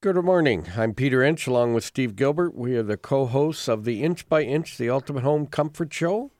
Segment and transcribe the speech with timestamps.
[0.00, 0.68] Good morning.
[0.76, 2.54] I'm Peter Inch along with Steve Gilbert.
[2.54, 6.30] We are the co hosts of the Inch by Inch, the Ultimate Home Comfort Show,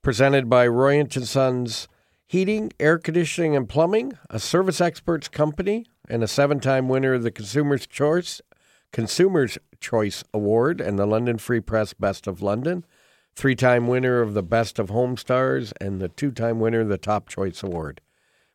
[0.00, 1.88] presented by Roy Inch and Sons
[2.26, 7.22] Heating, Air Conditioning, and Plumbing, a service experts company, and a seven time winner of
[7.22, 8.40] the Consumer's Choice
[8.94, 12.82] Consumer's Choice Award and the London Free Press Best of London,
[13.36, 16.96] three time winner of the Best of HomeStars, and the two time winner of the
[16.96, 18.00] Top Choice Award.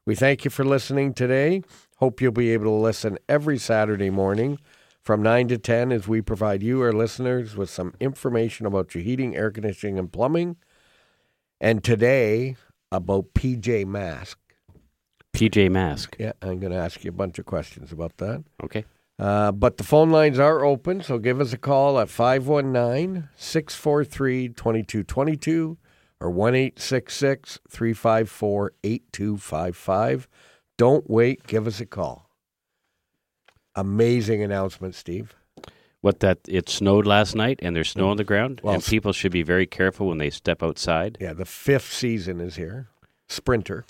[0.04, 1.62] We thank you for listening today.
[1.98, 4.60] Hope you'll be able to listen every Saturday morning
[5.02, 9.04] from 9 to 10 as we provide you, our listeners, with some information about your
[9.04, 10.58] heating, air conditioning, and plumbing.
[11.60, 12.56] And today,
[12.92, 14.38] about PJ Mask.
[15.34, 16.16] PJ Mask.
[16.20, 18.44] Yeah, I'm going to ask you a bunch of questions about that.
[18.64, 18.86] Okay.
[19.20, 24.50] Uh, but the phone lines are open, so give us a call at 519 643
[24.50, 25.78] 2222
[26.20, 30.28] or 1 354 8255.
[30.78, 32.30] Don't wait, give us a call.
[33.76, 35.36] Amazing announcement, Steve.
[36.02, 39.14] What that it snowed last night and there's snow on the ground Well, and people
[39.14, 41.18] should be very careful when they step outside.
[41.20, 42.88] Yeah, the fifth season is here.
[43.28, 43.86] Sprinter.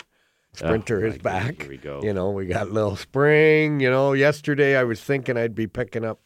[0.54, 1.62] Sprinter Oh, is God, back.
[1.62, 2.02] Here we go.
[2.02, 3.80] You know, we got little spring.
[3.80, 6.18] You know, yesterday I was thinking I'd be picking up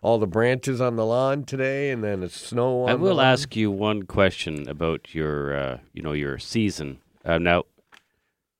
[0.00, 3.54] all the branches on the lawn today, and then it's snow on I will ask
[3.54, 6.98] you one question about your uh, you know your season.
[7.24, 7.64] Uh, now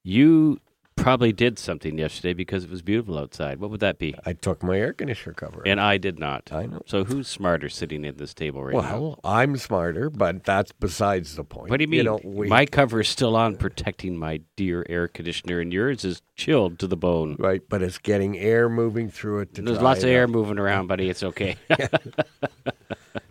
[0.05, 0.61] you
[1.07, 3.61] probably did something yesterday because it was beautiful outside.
[3.61, 4.17] What would that be?
[4.27, 5.63] I took my air conditioner cover.
[5.65, 6.51] And I did not.
[6.53, 6.83] I know.
[6.85, 8.81] So who's smarter sitting at this table right now?
[9.01, 11.71] Well, I'm smarter, but that's besides the point.
[11.71, 12.07] What do you mean?
[12.07, 16.23] know, we, My cover is still on, protecting my dear air conditioner, and yours is
[16.35, 17.37] chilled to the bone.
[17.39, 19.55] right, but it's getting air moving through it.
[19.55, 20.31] There's lots of it air up.
[20.31, 21.09] moving around, buddy.
[21.09, 21.55] It's okay.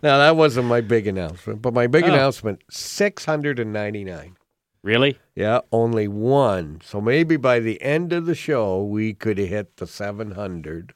[0.02, 2.08] Now that wasn't my big announcement, but my big Oh.
[2.08, 4.36] announcement: six hundred and ninety-nine.
[4.86, 5.18] Really?
[5.34, 6.80] Yeah, only one.
[6.82, 10.94] So maybe by the end of the show, we could hit the 700.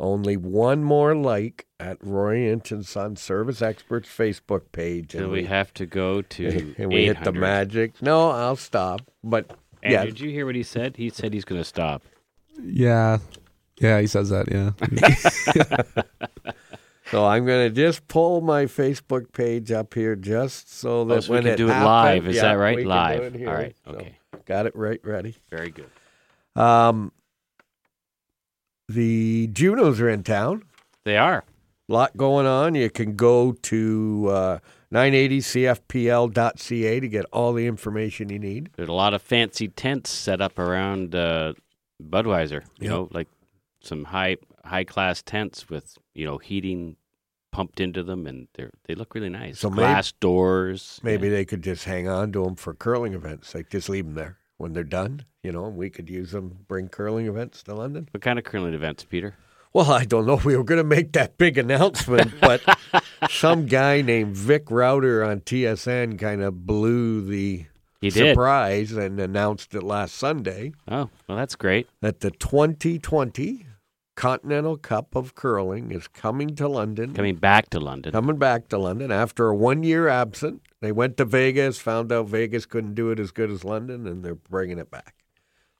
[0.00, 5.12] Only one more like at Roy Inch and Son Service Experts Facebook page.
[5.12, 8.02] Do we have to go to and we hit the magic.
[8.02, 9.02] No, I'll stop.
[9.22, 10.96] But And yeah, did you hear what he said?
[10.96, 12.02] He said he's going to stop.
[12.60, 13.18] Yeah.
[13.78, 14.72] Yeah, he says that, yeah.
[17.12, 21.20] so I'm going to just pull my Facebook page up here just so that Oh,
[21.20, 22.26] so we can it do it happens- live.
[22.26, 22.76] Is yeah, that right?
[22.76, 23.36] we can do Live.
[23.48, 23.76] All right.
[23.84, 24.16] So, Okay.
[24.46, 25.36] got it right ready.
[25.50, 25.90] Very good.
[26.60, 27.12] Um,
[28.88, 30.64] the Junos are in town.
[31.04, 31.44] They are.
[31.88, 32.74] A lot going on.
[32.74, 34.58] You can go to uh,
[34.92, 38.70] 980cfpl.ca to get all the information you need.
[38.76, 41.54] There's a lot of fancy tents set up around uh,
[42.02, 42.62] Budweiser.
[42.78, 42.90] You Yep.
[42.90, 43.28] know, like
[43.80, 46.96] some high high class tents with you know heating
[47.52, 49.60] pumped into them, and they they look really nice.
[49.60, 50.98] So Glass doors.
[51.04, 53.54] Maybe they could just hang on to them for curling events.
[53.54, 55.24] Like just leave them there when they're done.
[55.44, 56.64] You know, and we could use them.
[56.66, 58.08] Bring curling events to London.
[58.10, 59.34] What kind of curling events, Peter?
[59.72, 60.36] Well, I don't know.
[60.44, 62.60] We were going to make that big announcement, but
[63.30, 67.64] some guy named Vic Rauter on TSN kind of blew the
[68.00, 68.34] He did.
[68.34, 70.72] surprise and announced it last Sunday.
[70.88, 71.88] Oh, well, that's great.
[72.02, 73.66] that the 2020
[74.14, 77.14] Continental Cup of Curling is coming to London.
[77.14, 78.12] Coming back to London.
[78.12, 80.62] Coming back to London after a one year absent.
[80.80, 84.24] They went to Vegas, found out Vegas couldn't do it as good as London, and
[84.24, 85.14] they're bringing it back.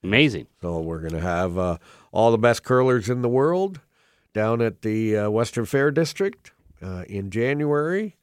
[0.03, 0.47] Amazing.
[0.61, 1.79] So we're going to have uh,
[2.11, 3.81] all the best curlers in the world
[4.33, 8.17] down at the uh, Western Fair District uh, in January,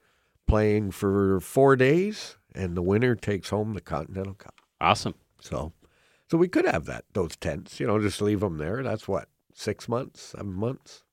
[0.47, 4.55] playing for four days, and the winner takes home the Continental Cup.
[4.81, 5.15] Awesome.
[5.39, 5.71] So,
[6.29, 7.79] so we could have that those tents.
[7.79, 8.83] You know, just leave them there.
[8.83, 9.29] That's what
[9.59, 11.03] six months, seven months.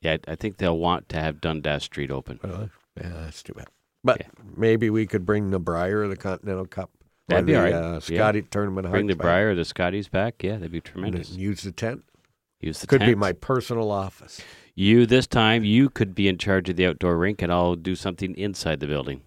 [0.00, 2.38] Yeah, I I think they'll want to have Dundas Street open.
[2.44, 2.66] Uh,
[3.00, 3.66] yeah, that's too bad.
[4.04, 4.28] But Yeah.
[4.56, 6.90] maybe we could bring the Brier, the Continental Cup,
[7.28, 7.72] That'd be the all right.
[7.74, 8.18] uh, Yeah.
[8.18, 8.90] Scotty Tournament.
[8.90, 10.42] Bring the back Brier or the Scotties back.
[10.42, 11.30] Yeah, that'd be tremendous.
[11.30, 12.04] Use the tent.
[12.60, 14.40] Use the Could be my personal office.
[14.74, 17.94] You this time you could be in charge of the outdoor rink, and I'll do
[17.94, 19.22] something inside the building.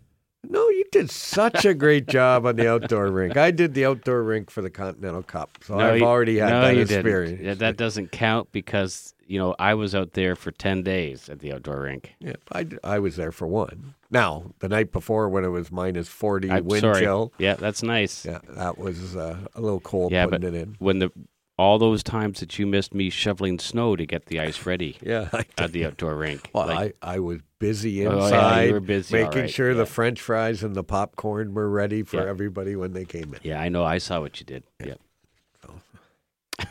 [0.93, 3.37] You did such a great job on the outdoor rink.
[3.37, 6.49] I did the outdoor rink for the Continental Cup, so No, I've you- already had
[6.49, 7.41] no, that experience.
[7.41, 11.39] Yeah, that doesn't count because you know I was out there for ten days at
[11.39, 12.13] the outdoor rink.
[12.19, 13.95] Yeah, I, I was there for one.
[14.11, 17.01] Now, the night before when it was minus 40 I'm wind sorry.
[17.01, 18.23] chill, Yeah, that's nice.
[18.25, 20.75] yeah, that was uh, a little cold Yeah, putting but it in.
[20.79, 21.11] when the
[21.57, 25.29] all those times that you missed me shoveling snow to get the ice ready Yeah,
[25.31, 26.49] I at the outdoor rink.
[26.53, 29.71] Well, Like, I, I was busy Oh, yeah, you inside, were busy, making right, sure
[29.71, 29.77] yeah.
[29.77, 32.29] the French fries and the popcorn were ready for Yeah.
[32.29, 33.39] everybody when they came in.
[33.43, 33.83] yeah, I know.
[33.85, 34.63] I saw what you did.
[34.83, 34.95] Yeah.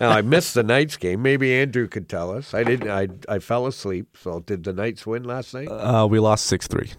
[0.00, 1.20] Now I missed the Knights game.
[1.22, 2.54] Maybe Andrew could tell us.
[2.54, 2.88] I didn't.
[2.90, 4.16] I I fell asleep.
[4.20, 5.68] So did the Knights win last night?
[5.68, 6.90] Uh, we lost 6 3.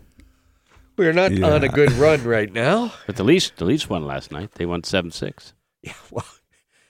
[0.96, 1.50] We're not yeah.
[1.52, 2.94] on a good run right now.
[3.08, 4.52] But the Leafs, the Leafs won last night.
[4.54, 5.54] They won seven six.
[5.82, 6.26] Yeah, well,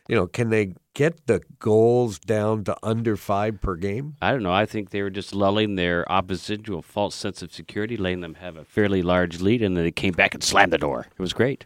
[0.07, 4.15] you know, can they get the goals down to under five per game?
[4.19, 4.51] I don't know.
[4.51, 8.21] I think they were just lulling their opposition to a false sense of security, letting
[8.21, 11.06] them have a fairly large lead, and then they came back and slammed the door.
[11.12, 11.65] It was great.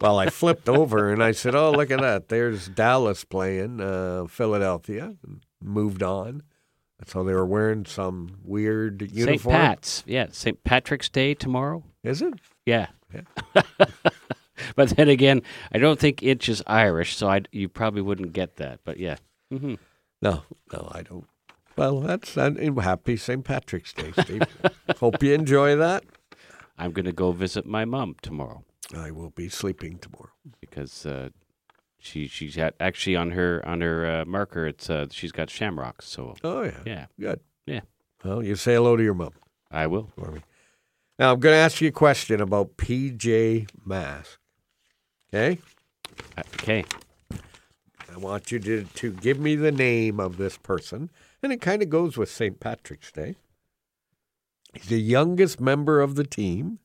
[0.00, 2.28] Well, I flipped over and I said, "Oh, look at that!
[2.28, 6.42] There's Dallas playing uh, Philadelphia." And moved on.
[7.06, 9.52] So they were wearing some weird uniform.
[9.54, 9.62] St.
[9.62, 10.62] Pat's, yeah, St.
[10.64, 11.84] Patrick's Day tomorrow.
[12.02, 12.34] Is it?
[12.66, 12.88] Yeah.
[14.76, 18.56] but then again, I don't think Inch is Irish, so I you probably wouldn't get
[18.56, 18.80] that.
[18.84, 19.16] But yeah,
[19.50, 19.74] hmm
[20.22, 21.26] No, no, I don't.
[21.76, 22.50] Well, that's uh,
[22.80, 23.44] happy St.
[23.44, 24.48] Patrick's Day, Steve.
[24.98, 26.02] Hope you enjoy that.
[26.76, 28.64] I'm going to go visit my mom tomorrow
[28.96, 30.32] I will be sleeping tomorrow.
[30.60, 31.28] because uh,
[31.98, 34.66] she she's had, actually on her on her uh, marker.
[34.66, 36.06] It's uh, she's got shamrocks.
[36.08, 37.40] So Oh yeah, yeah, good.
[37.66, 37.80] Yeah.
[38.24, 39.32] Well, you say hello to your mom
[39.70, 40.10] I will.
[40.18, 40.40] for me.
[41.18, 44.38] Now I'm going to ask you a question about PJ Mask.
[45.32, 45.58] Okay,
[46.38, 46.84] Okay.
[48.12, 51.10] I want you to to give me the name of this person,
[51.42, 52.58] and it kind of goes with St.
[52.58, 53.36] Patrick's Day.
[54.72, 56.78] He's the youngest member of the team.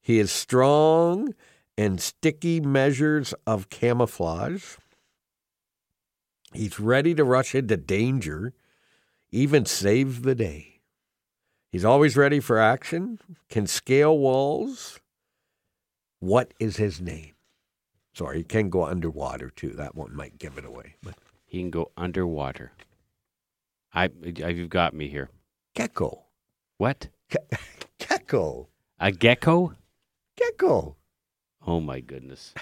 [0.00, 1.34] He is strong
[1.78, 4.76] and sticky measures of camouflage.
[6.52, 8.52] He's ready to rush into danger,
[9.30, 10.80] even save the day.
[11.70, 15.00] He's always ready for action, can scale walls.
[16.20, 17.32] What is his name?
[18.14, 19.70] Sorry, he can go underwater too.
[19.70, 20.96] That one might give it away.
[21.02, 21.14] But
[21.44, 22.72] He can go underwater.
[23.94, 24.10] I,
[24.42, 25.30] I you've got me here.
[25.74, 26.24] gecko.
[26.78, 27.08] What?
[27.98, 28.68] Gecko.
[28.98, 29.74] A gecko?
[30.36, 30.96] Gecko.
[31.66, 32.52] Oh my goodness!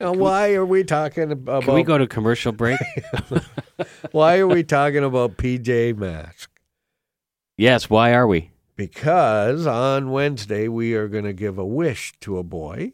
[0.00, 1.64] Now, why are we talking about?
[1.64, 2.78] Can we go to commercial break?
[4.12, 6.50] Why are we talking about PJ Mask?
[7.58, 7.90] yes.
[7.90, 8.50] Why are we?
[8.76, 12.92] Because on Wednesday we are going to give a wish to a boy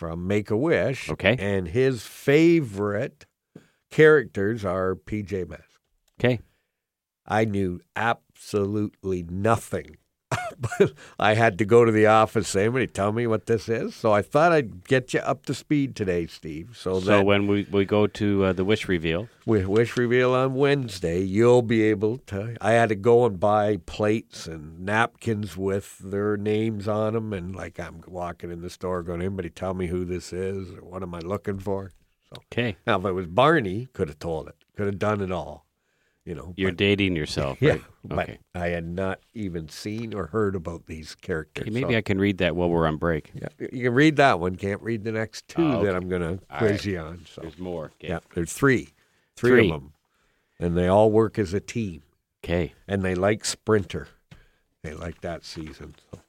[0.00, 1.10] from Make a Wish.
[1.10, 1.36] Okay.
[1.38, 3.26] And his favorite
[3.90, 5.78] characters are PJ Mask.
[6.18, 6.40] Okay.
[7.26, 9.98] I knew absolutely nothing.
[10.78, 12.48] but I had to go to the office.
[12.48, 13.94] Somebody tell me what this is.
[13.94, 16.76] So I thought I'd get you up to speed today, Steve.
[16.76, 20.54] So, So when we, we go to uh, the wish reveal, with Wish Reveal on
[20.54, 22.56] Wednesday, you'll be able to.
[22.60, 27.56] I had to go and buy plates and napkins with their names on them, and
[27.56, 31.02] like I'm walking in the store, going, "Anybody tell me who this is or what
[31.02, 31.90] am I looking for?"
[32.38, 35.66] okay, Now, if it was Barney, could have told it, could have done it all,
[36.24, 36.52] you know.
[36.56, 37.82] you're but- dating yourself, yeah, right?
[38.04, 38.38] but Okay.
[38.54, 41.62] I had not even seen or heard about these characters.
[41.62, 43.30] Okay, maybe so- I can read that while we're on break.
[43.34, 44.56] yeah, you can read that one.
[44.56, 45.94] Can't read the next two Oh, that.
[45.94, 46.84] I'm going to quiz right.
[46.84, 47.24] you on.
[47.32, 47.86] So There's more.
[47.96, 48.08] Okay.
[48.08, 48.90] yeah, there's three,
[49.36, 49.70] three, Three.
[49.70, 49.92] of them,
[50.58, 52.02] and they all work as a team,
[52.44, 52.74] Okay.
[52.88, 54.08] and they like Sprinter.
[54.82, 55.94] They like that season.
[56.12, 56.20] So.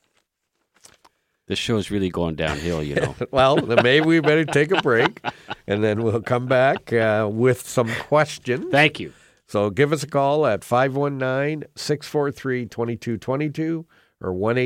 [1.47, 3.15] This show is really going downhill, you know.
[3.31, 5.21] Well, then maybe we better take a break,
[5.67, 8.67] and then we'll come back uh, with some questions.
[8.71, 9.11] Thank you.
[9.51, 13.85] So give us a call at 519 643 2222
[14.21, 14.57] or 1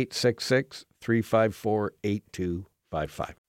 [1.01, 3.45] 354 8255.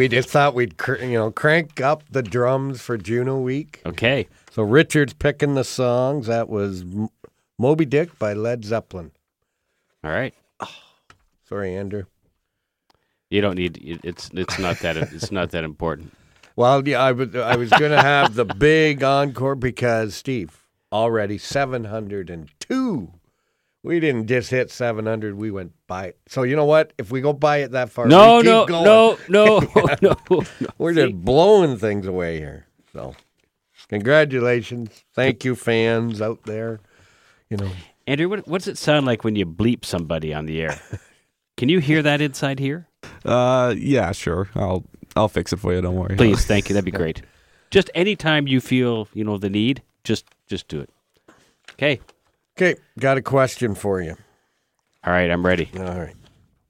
[0.00, 3.82] We just thought we'd cr- you know crank up the drums for Juno Week.
[3.84, 4.26] Okay.
[4.50, 6.26] So Richard's picking the songs.
[6.26, 7.10] That was M-
[7.58, 9.10] Moby Dick by Led Zeppelin.
[10.02, 10.34] All right.
[11.48, 12.04] Sorry, Andrew.
[13.28, 16.12] You don't need it- it's it's not that it's not that important.
[16.56, 21.38] Well, yeah, I was I was going to have the big encore because Steve already
[21.38, 23.12] seven hundred and two.
[23.82, 25.36] We didn't just hit seven hundred.
[25.36, 26.18] We went by it.
[26.28, 26.92] So you know what?
[26.98, 28.84] If we go by it that far, No, we keep no, going.
[28.84, 29.58] no, no,
[30.02, 30.42] no, no.
[30.78, 32.66] We're just blowing things away here.
[32.92, 33.14] So,
[33.88, 35.04] congratulations.
[35.14, 36.80] Thank you, fans out there.
[37.48, 37.70] You know,
[38.06, 40.80] Andrew, what, does it sound like when you bleep somebody on the air?
[41.56, 42.86] Can you hear that inside here?
[43.24, 44.48] Uh, yeah, sure.
[44.54, 44.84] I'll
[45.16, 45.80] I'll fix it for you.
[45.80, 46.16] Don't worry.
[46.16, 46.74] Please, thank you.
[46.74, 47.22] That'd be great.
[47.70, 50.90] Just anytime you feel you know the need, just just do it.
[51.72, 52.00] Okay.
[52.60, 54.16] Okay, got a question for you.
[55.04, 55.70] All right, I'm ready.
[55.76, 56.14] All right.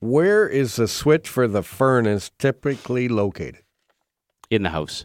[0.01, 3.63] Where is the switch for the furnace typically located?
[4.49, 5.05] In the house.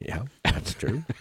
[0.00, 1.04] Yeah, that's true.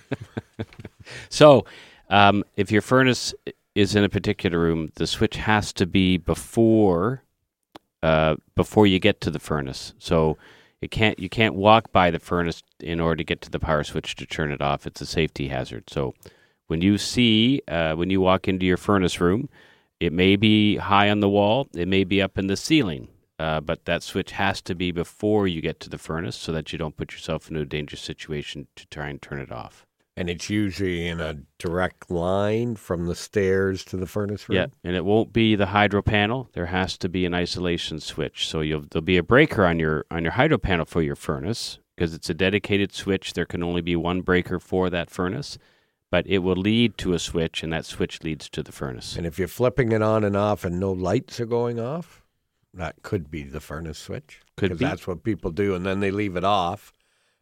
[1.30, 1.66] So,
[2.10, 3.34] um, if your furnace
[3.76, 7.24] is in a particular room, the switch has to be before
[8.02, 9.94] uh, before you get to the furnace.
[10.00, 10.38] So
[10.82, 13.84] it can't you can't walk by the furnace in order to get to the power
[13.84, 14.86] switch to turn it off.
[14.86, 15.90] It's a safety hazard.
[15.90, 16.14] So
[16.68, 19.50] when you see uh, when you walk into your furnace room,
[20.00, 23.08] it may be high on the wall, it may be up in the ceiling.
[23.40, 26.72] Uh, but that switch has to be before you get to the furnace so that
[26.72, 29.86] you don't put yourself into a dangerous situation to try and turn it off.
[30.16, 34.58] and it's usually in a direct line from the stairs to the furnace room.
[34.58, 36.50] Yeah, and it won't be the hydro panel.
[36.54, 38.48] There has to be an isolation switch.
[38.48, 41.80] So you'll there'll be a breaker on your on your hydro panel for your furnace
[41.96, 43.34] because it's a dedicated switch.
[43.34, 45.58] There can only be one breaker for that furnace,
[46.14, 49.16] but it will lead to a switch, and that switch leads to the furnace.
[49.16, 52.22] And if you're flipping it on and off and no lights are going off,
[52.72, 54.42] that could be the furnace switch.
[54.56, 54.86] Could 'Cause be.
[54.86, 56.94] that's what people do, and then they leave it off,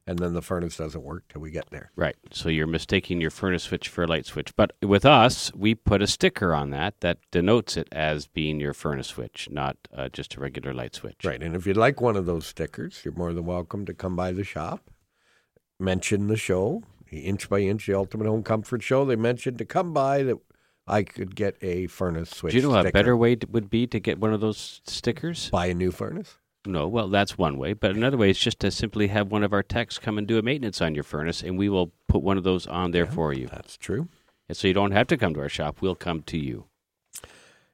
[0.07, 1.91] and then the furnace doesn't work till we get there.
[1.97, 2.15] Right.
[2.31, 4.55] So you're mistaking your furnace switch for a light switch.
[4.55, 8.73] But with us, we put a sticker on that that denotes it as being your
[8.73, 11.25] furnace switch, not uh, just a regular light switch.
[11.25, 11.43] Right.
[11.43, 14.31] And if you'd like one of those stickers, you're more than welcome to come by
[14.31, 14.89] the shop.
[15.77, 16.83] Mention the show,
[17.19, 19.05] Inch by Inch, the Ultimate Home Comfort Show.
[19.05, 20.37] They mentioned to come by that
[20.87, 22.53] I could get a furnace switch.
[22.53, 25.49] Do you know a better way to, would be to get one of those stickers?
[25.49, 26.37] buy a new furnace?
[26.65, 27.73] No, well, that's one way.
[27.73, 30.37] But another way is just to simply have one of our techs come and do
[30.37, 33.33] a maintenance on your furnace, and we will put one of those on there for
[33.33, 33.47] you.
[33.47, 34.09] That's true.
[34.47, 35.77] And so you don't have to come to our shop.
[35.81, 36.65] We'll come to you.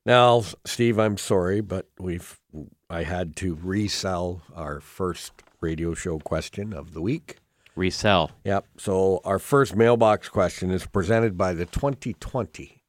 [0.05, 2.39] Now, Steve, I'm sorry, but we've
[2.89, 7.39] I had to resell our first radio show question of the week.
[7.77, 8.31] Resell.
[8.43, 8.65] Yep.
[8.77, 12.83] So our first mailbox question is presented by the 2020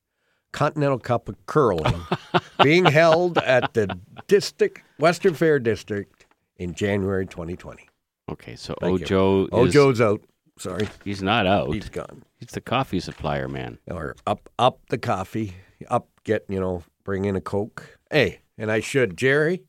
[0.52, 2.00] Continental Cup of Curling
[2.62, 6.26] being held at the District Western Fair District
[6.56, 7.88] in January 2020.
[8.30, 9.06] Okay, so Thank you.
[9.06, 10.22] Ojo is Ojo's out.
[10.58, 11.72] Sorry, he's not out.
[11.72, 12.24] he's gone.
[12.38, 13.78] He's the coffee supplier, man.
[13.90, 15.54] Or up, up the coffee,
[15.88, 17.98] up get you know, bring in a coke.
[18.10, 19.62] Hey, and I should Jerry.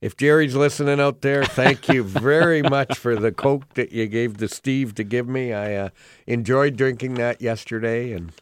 [0.00, 4.38] If Jerry's listening out there, thank you very much for the coke that you gave
[4.38, 5.52] to Steve to give me.
[5.52, 5.88] I uh,
[6.26, 8.32] enjoyed drinking that yesterday, and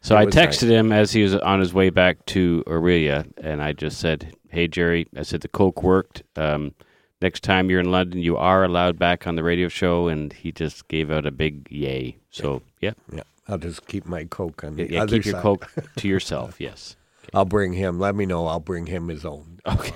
[0.00, 0.80] So I texted nice.
[0.80, 4.66] him as he was on his way back to Aurelia, and I just said, "Hey
[4.66, 6.24] Jerry," I said the coke worked.
[6.34, 6.74] Um,
[7.22, 10.50] next time you're in London, you are allowed back on the radio show, and he
[10.50, 12.16] just gave out a big yay.
[12.30, 15.42] So yeah, yeah, I'll just keep my coke on the yeah, other keep your side.
[15.42, 16.60] coke to yourself.
[16.60, 16.96] Yes.
[17.34, 17.98] I'll bring him.
[17.98, 18.46] Let me know.
[18.46, 19.58] I'll bring him his own.
[19.66, 19.92] Okay.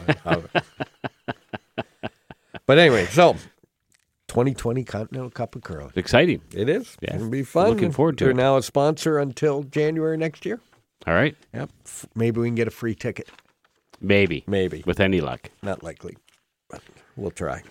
[2.66, 3.34] but anyway, so
[4.28, 5.92] 2020 Continental Cup of Curling.
[5.94, 6.42] Exciting.
[6.52, 6.96] It is.
[7.00, 7.16] Yeah.
[7.16, 7.70] It'll be fun.
[7.70, 8.36] Looking forward to They're it.
[8.36, 10.60] now a sponsor until January next year.
[11.06, 11.36] All right.
[11.54, 11.70] Yep.
[12.14, 13.28] Maybe we can get a free ticket.
[14.00, 14.44] Maybe.
[14.46, 14.82] Maybe.
[14.86, 15.50] With any luck.
[15.62, 16.16] Not likely,
[16.68, 16.82] but
[17.16, 17.62] we'll try.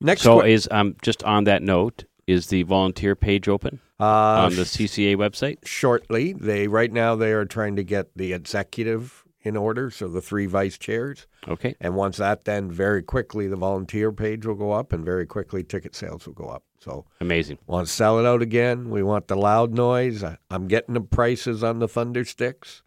[0.00, 4.04] Next So que- is um just on that note, is the volunteer page open uh,
[4.44, 5.58] on the CCA website?
[5.64, 6.32] shortly.
[6.32, 10.46] They right now they are trying to get the executive in order, so the three
[10.46, 11.26] vice chairs.
[11.48, 11.74] Okay.
[11.80, 15.64] And once that, then very quickly the volunteer page will go up, and very quickly
[15.64, 16.62] ticket sales will go up.
[16.78, 17.58] So Amazing.
[17.66, 18.90] want to sell it out again.
[18.90, 20.22] We want the loud noise.
[20.22, 22.82] I, I'm getting the prices on the thunder sticks,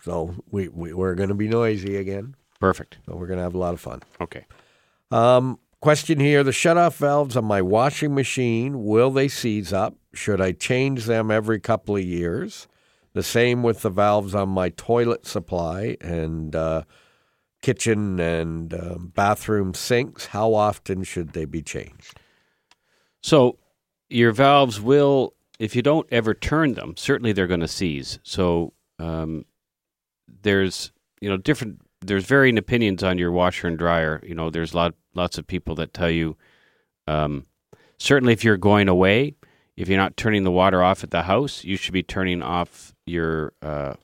[0.00, 2.36] so we, we we're going to be noisy again.
[2.60, 2.98] Perfect.
[3.06, 4.02] So we're going to have a lot of fun.
[4.20, 4.46] Okay.
[5.10, 9.94] Um, question here: the shutoff valves on my washing machine will they seize up?
[10.14, 12.68] Should I change them every couple of years?
[13.12, 16.84] The same with the valves on my toilet supply and uh,
[17.60, 20.24] kitchen and um, bathroom sinks.
[20.24, 22.18] How often should they be changed?
[23.22, 23.58] So
[24.08, 28.18] your valves will, if you don't ever turn them, certainly they're going to seize.
[28.22, 29.44] So um,
[30.40, 34.22] there's you know different there's varying opinions on your washer and dryer.
[34.26, 36.36] You know, there's a lot lots of people that tell you,
[37.06, 37.46] um,
[37.98, 39.34] certainly if you're going away,
[39.76, 42.94] if you're not turning the water off at the house, you should be turning off
[43.06, 43.94] your uh,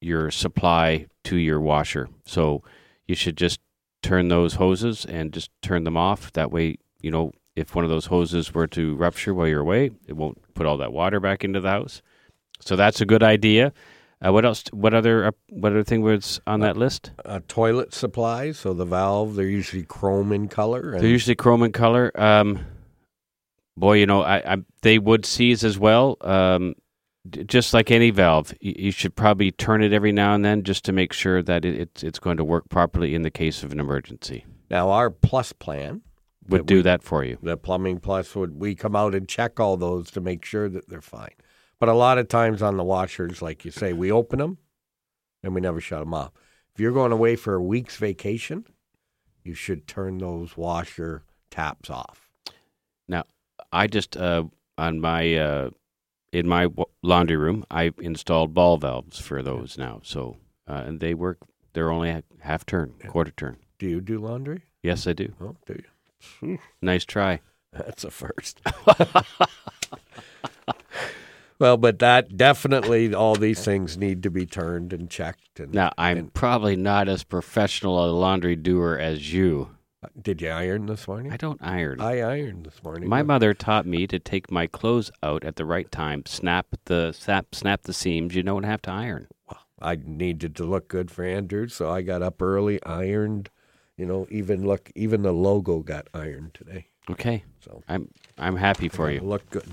[0.00, 2.08] your supply to your washer.
[2.24, 2.62] So
[3.06, 3.60] you should just
[4.02, 6.32] turn those hoses and just turn them off.
[6.34, 9.90] That way, you know, if one of those hoses were to rupture while you're away,
[10.06, 12.02] it won't put all that water back into the house.
[12.60, 13.72] So that's a good idea.
[14.24, 14.64] Uh, what else?
[14.72, 15.26] What other?
[15.26, 17.12] Uh, what other thing was on that list?
[17.24, 18.58] Uh, toilet supplies.
[18.58, 20.92] So the valve, they're usually chrome in color.
[20.92, 22.10] And They're usually chrome in color.
[22.20, 22.66] Um,
[23.76, 26.16] boy, you know, I, I they would seize as well.
[26.20, 26.74] Um,
[27.28, 30.64] d- just like any valve, you, you should probably turn it every now and then
[30.64, 33.62] just to make sure that it, it's it's going to work properly in the case
[33.62, 34.44] of an emergency.
[34.68, 36.02] now our plus plan,
[36.48, 37.38] Would do we- that for you.
[37.40, 40.88] the plumbing plus, would we come out and check all those to make sure that
[40.88, 41.34] they're fine.
[41.80, 44.58] But a lot of times on the washers, like you say, we open them
[45.42, 46.32] and we never shut them off.
[46.74, 48.66] If you're going away for a week's vacation,
[49.44, 52.28] you should turn those washer taps off.
[53.06, 53.24] Now,
[53.72, 54.44] I just uh,
[54.76, 55.70] on my uh,
[56.32, 56.68] in my
[57.02, 60.00] laundry room, I installed ball valves for those now.
[60.02, 60.36] So
[60.68, 61.38] uh, and they work.
[61.72, 63.56] They're only half turn, quarter turn.
[63.78, 64.62] Do you do laundry?
[64.82, 65.32] Yes, I do.
[65.40, 65.80] Oh, do
[66.42, 66.58] you?
[66.82, 67.40] Nice try.
[67.72, 68.60] That's a first.
[71.58, 75.60] well, but that definitely all these things need to be turned and checked.
[75.60, 79.70] And Now I'm and- probably not as professional a laundry doer as you.
[80.02, 81.32] Uh, did you iron this morning?
[81.32, 82.00] I don't iron.
[82.00, 83.08] I ironed this morning.
[83.08, 87.10] My mother taught me to take my clothes out at the right time, snap the
[87.12, 88.36] snap, snap the seams.
[88.36, 89.26] You don't have to iron.
[89.48, 93.50] Well, I needed to look good for Andrew, so I got up early, ironed.
[93.96, 96.86] You know, even look, even the logo got ironed today.
[97.10, 99.18] Okay, So I'm I'm happy for you.
[99.18, 99.64] Look good.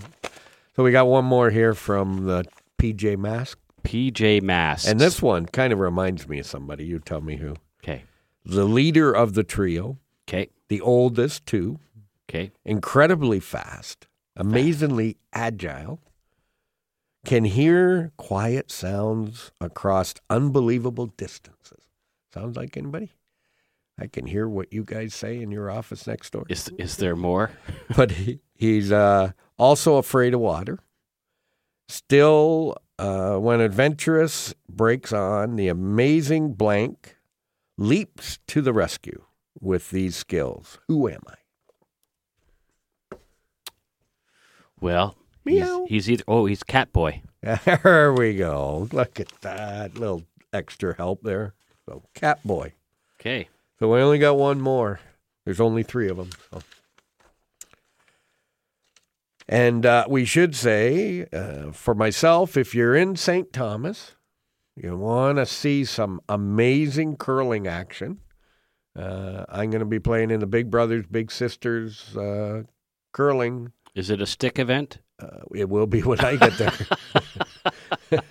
[0.76, 2.44] So we got one more here from the
[2.78, 4.88] PJ Mask, PJ Masks.
[4.88, 6.86] and this one kind of reminds me of somebody.
[6.86, 7.56] You tell me who.
[7.84, 8.04] Okay.
[8.44, 10.50] The leader of the trio, Okay.
[10.68, 11.80] the oldest too,
[12.30, 12.52] Okay.
[12.66, 16.02] incredibly fast, amazingly agile,
[17.26, 21.80] can hear quiet sounds across unbelievable distances.
[22.34, 23.12] Sounds like anybody?
[23.98, 26.46] I can hear what you guys say in your office next door.
[26.50, 27.52] Is is there more?
[27.96, 30.80] but he, he's uh, also afraid of water.
[31.88, 37.18] Still, uh, when adventurous breaks on, the amazing blank
[37.78, 39.24] leaps to the rescue
[39.60, 40.80] with these skills.
[40.88, 43.18] Who am I?
[44.80, 45.86] Well, he's, Meow.
[45.88, 47.22] he's either oh he's Cat Boy.
[47.66, 48.88] There we go.
[48.92, 51.54] Look at that little extra help there.
[51.88, 52.74] So, cat boy.
[53.20, 53.50] Okay.
[53.80, 55.00] So we only got one more.
[55.44, 56.30] There's only three of them.
[56.52, 56.62] So.
[59.48, 63.54] And uh, we should say, uh, for myself, if you're in St.
[63.54, 64.16] Thomas,
[64.76, 68.22] you want to see some amazing curling action.
[68.98, 72.64] Uh, I'm going to be playing in the Big Brothers Big Sisters uh,
[73.14, 73.72] curling.
[73.94, 74.98] Is it a stick event?
[75.22, 76.74] Uh, it will be when I get there.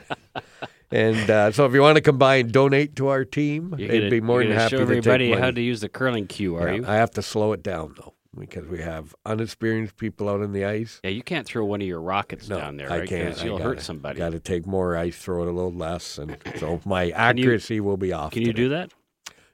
[0.91, 3.75] and uh, so, if you want to combine, donate to our team.
[3.79, 5.43] You're It'd gonna- be more than happy show to everybody take money.
[5.43, 6.57] how to use the curling cue.
[6.57, 6.85] Are Yeah, you?
[6.87, 10.65] I have to slow it down though because we have unexperienced people out on the
[10.65, 11.01] ice.
[11.05, 13.41] yeah, you can't throw one of your rockets No, down there, I can't.
[13.41, 14.19] I you'll gotta- hurt somebody.
[14.19, 17.81] Got to take more ice, throw it a little less, and so my you- accuracy
[17.81, 18.33] will be off.
[18.33, 18.93] Can you do that?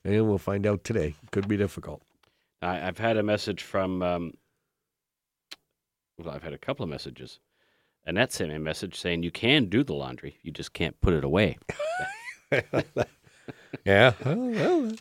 [0.05, 1.15] And we'll find out today.
[1.31, 2.03] Could be difficult.
[2.63, 4.03] I, I've had a message from.
[4.03, 4.33] Um,
[6.19, 7.39] well, I've had a couple of messages.
[8.07, 11.13] Annette sent me a message saying you can do the laundry, you just can't put
[11.15, 11.59] it away.
[13.85, 14.13] Yeah.
[14.25, 14.93] Well, well,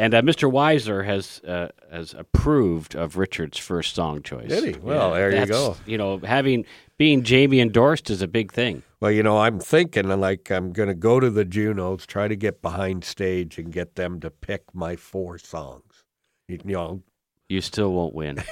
[0.00, 0.50] And uh, Mr.
[0.50, 4.48] Weiser has uh, has approved of Richard's first song choice.
[4.48, 4.80] Did he?
[4.80, 5.76] Well, there you go.
[5.84, 6.64] You know, having
[6.96, 8.82] being Jamie endorsed is a big thing.
[9.00, 12.34] well, you know, I'm thinking like I'm going to go to the Junos, try to
[12.34, 16.04] get behind stage, and get them to pick my four songs.
[16.48, 17.02] You, you know,
[17.50, 18.42] You still won't win.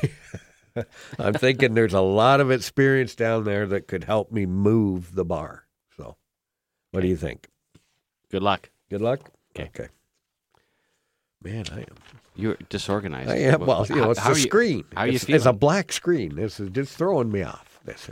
[1.19, 5.25] I'm thinking there's a lot of experience down there that could help me move the
[5.25, 5.65] bar.
[5.97, 6.19] So,
[6.91, 7.49] what do you think?
[8.31, 8.69] Good luck.
[8.91, 9.31] Good luck.
[9.57, 9.71] Okay.
[9.75, 9.89] Okay.
[11.43, 11.87] Man, I am.
[12.35, 13.31] You're disorganized.
[13.31, 13.67] I am.
[13.67, 14.85] Well, you know, how- it's how the are you- screen.
[14.95, 16.37] how are you it's, it's a black screen.
[16.37, 17.81] This is just throwing me off.
[17.85, 18.11] This.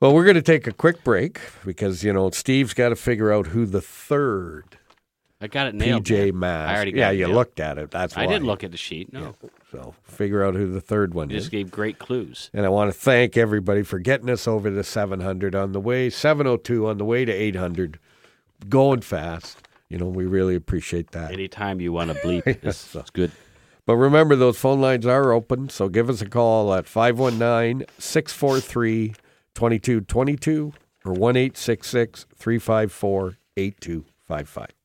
[0.00, 3.32] well, we're going to take a quick break because you know Steve's got to figure
[3.32, 4.64] out who the third
[5.40, 6.04] I got it nailed.
[6.04, 6.68] PJ man.
[6.68, 7.36] I already got yeah, you nailed.
[7.36, 7.90] looked at it.
[7.92, 9.12] That's why I didn't look at the sheet.
[9.12, 9.34] No,
[9.70, 11.44] So figure out who the third one you is.
[11.44, 12.50] just gave great clues.
[12.52, 16.10] And I want to thank everybody for getting us over the 700 on the way,
[16.10, 18.00] 702 on the way to 800,
[18.68, 19.67] going fast.
[19.88, 21.32] You know, we really appreciate that.
[21.32, 23.32] Anytime you want to bleep, it's, it's good.
[23.86, 29.14] But remember, those phone lines are open, so give us a call at 519 643
[29.54, 30.72] 2222
[31.04, 34.77] or 1 354 8255.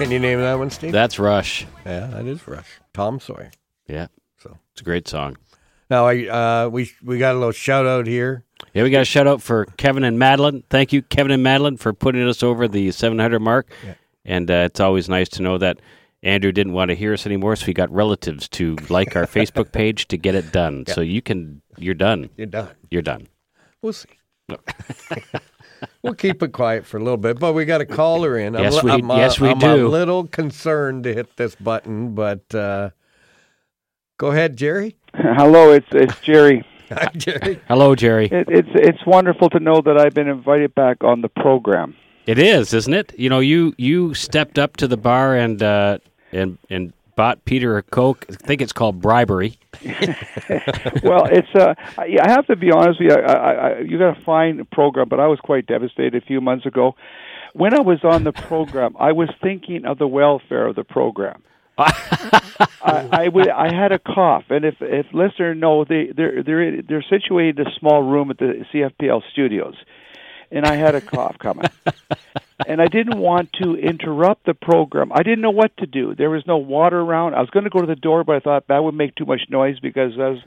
[0.00, 0.92] Can you name that one, Steve?
[0.92, 1.66] That's Rush.
[1.84, 2.80] yeah, that is Rush.
[2.94, 3.50] Tom Sawyer.
[3.86, 4.06] Yeah,
[4.38, 5.36] So it's a great song.
[5.90, 6.26] now I
[6.64, 8.44] uh, we we got a little shout out here.
[8.72, 10.64] Yeah, we got a shout out for Kevin and Madeline.
[10.70, 13.68] Thank you, Kevin and Madeline, for putting us over the 700 mark.
[13.84, 13.94] Yeah.
[14.24, 15.80] And uh, it's always nice to know that
[16.22, 19.70] Andrew didn't want to hear us anymore, so he got relatives to like our Facebook
[19.80, 20.84] page to get it done.
[20.88, 22.30] So you can, you're done.
[22.36, 22.68] You're done.
[22.90, 23.28] You're done.
[23.82, 24.08] We'll see.
[26.02, 28.56] we'll keep it quiet for a little bit, but we got a caller in.
[28.56, 29.86] I'm, Yes, we- I'm, uh, yes, we I'm do.
[29.86, 32.90] a little concerned to hit this button, but uh,
[34.18, 34.96] go ahead, Jerry.
[35.14, 36.64] Hello, it's it's Jerry.
[36.90, 37.60] Hi, Jerry.
[37.68, 38.26] Hello, Jerry.
[38.26, 41.94] It, it's it's wonderful to know that I've been invited back on the program.
[42.26, 43.12] It is, isn't it?
[43.18, 45.98] You know, you you stepped up to the bar and uh,
[46.32, 48.24] and and bought Peter a Coke.
[48.30, 49.58] I think it's called bribery.
[51.02, 53.14] well, it's uh, I I have to be honest with you.
[53.14, 56.40] I, I, I, you got a fine program, but I was quite devastated a few
[56.40, 56.94] months ago.
[57.52, 61.42] When I was on the program, I was thinking of the welfare of the program.
[61.76, 66.80] I, I, would, I had a cough, and if if listener know, they they're they're
[66.80, 69.74] they're situated in a small room at the CFPL studios,
[70.50, 71.68] and I had a cough coming,
[72.66, 75.12] and I didn't want to interrupt the program.
[75.12, 76.14] I didn't know what to do.
[76.14, 77.34] There was no water around.
[77.34, 79.24] I was going to go to the door, but I thought that would make too
[79.26, 80.38] much noise because, as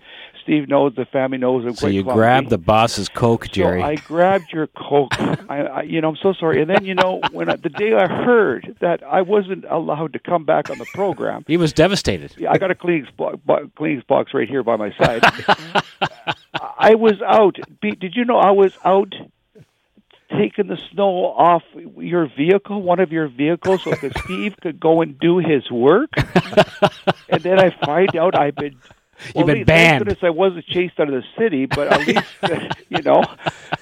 [0.43, 1.65] Steve knows, the family knows.
[1.65, 2.17] I'm So you clumsy.
[2.17, 3.81] grabbed the boss's Coke, Jerry.
[3.81, 5.19] So I grabbed your coke.
[5.49, 6.61] I, I, you know, I'm so sorry.
[6.61, 10.19] And then, you know, when I, the day I heard that I wasn't allowed to
[10.19, 12.33] come back on the program, he was devastated.
[12.37, 15.23] yeah, I got a Kleenex, bo- bo- Kleenex box right here by my side.
[16.77, 17.57] I was out.
[17.81, 19.13] Be- Did you know I was out
[20.37, 21.63] taking the snow off
[21.97, 26.09] your vehicle, one of your vehicles, so that Steve could go and do his work?
[27.29, 28.77] and then I find out I've been.
[29.35, 29.99] You've been banned.
[30.03, 33.23] goodness I wasn't chased out of the city, but at least, you know.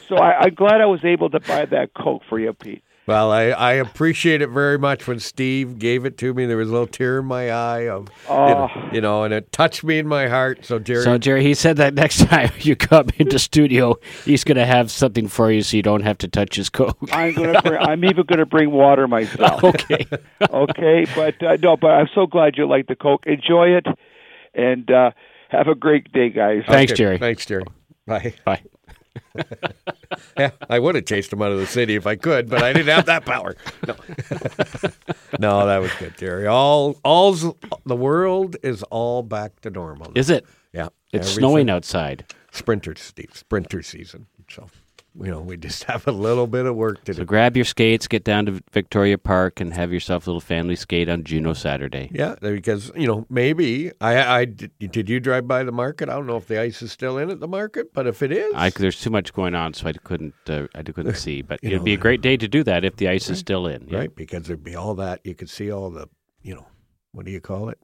[0.07, 2.83] So I, I'm glad I was able to buy that Coke for you, Pete.
[3.07, 6.45] Well, I, I appreciate it very much when Steve gave it to me.
[6.45, 8.89] There was a little tear in my eye of, you, know, Oh.
[8.93, 10.63] you know, and it touched me in my heart.
[10.63, 14.57] So, Jerry, So Jerry, he said that next time you come into studio, he's going
[14.57, 16.97] to have something for you, so you don't have to touch his Coke.
[17.11, 17.59] I'm gonna.
[17.79, 19.63] I'm even going to bring water myself.
[19.63, 20.05] okay.
[20.49, 23.23] okay, but uh, no, but I'm so glad you like the Coke.
[23.25, 23.87] Enjoy it,
[24.53, 25.11] and uh,
[25.49, 26.63] have a great day, guys.
[26.67, 27.17] Thanks, Okay, Jerry.
[27.17, 27.65] Thanks, Jerry.
[28.05, 28.33] Bye.
[28.45, 28.61] Bye.
[30.37, 32.73] Yeah, I would have chased him out of the city if I could, but I
[32.73, 33.55] didn't have that power.
[33.87, 33.95] No,
[35.39, 36.47] no, that was good, Jerry.
[36.47, 37.45] All, all's
[37.85, 40.11] the world is all back to normal.
[40.15, 40.45] Is it?
[40.73, 42.25] yeah, It's everything- snowing outside.
[42.51, 43.31] Sprinter, Steve.
[43.33, 44.27] Sprinter season.
[44.49, 44.67] So,
[45.19, 47.21] you know, we just have a little bit of work to So do.
[47.23, 50.75] So grab your skates, get down to Victoria Park, and have yourself a little family
[50.75, 52.09] skate on Juno Saturday.
[52.13, 56.09] Yeah, because you know maybe I, I did, did you drive by the market?
[56.09, 58.31] I don't know if the ice is still in at the market, but if it
[58.31, 60.33] is, I, there's too much going on, so I couldn't.
[60.47, 62.95] Uh, I couldn't see, but it'd know, be a great day to do that if
[62.97, 63.87] the ice is still in.
[63.89, 63.99] yeah.
[63.99, 66.07] right because there'd be all that you could see all the
[66.41, 66.65] you know
[67.11, 67.79] what do you call it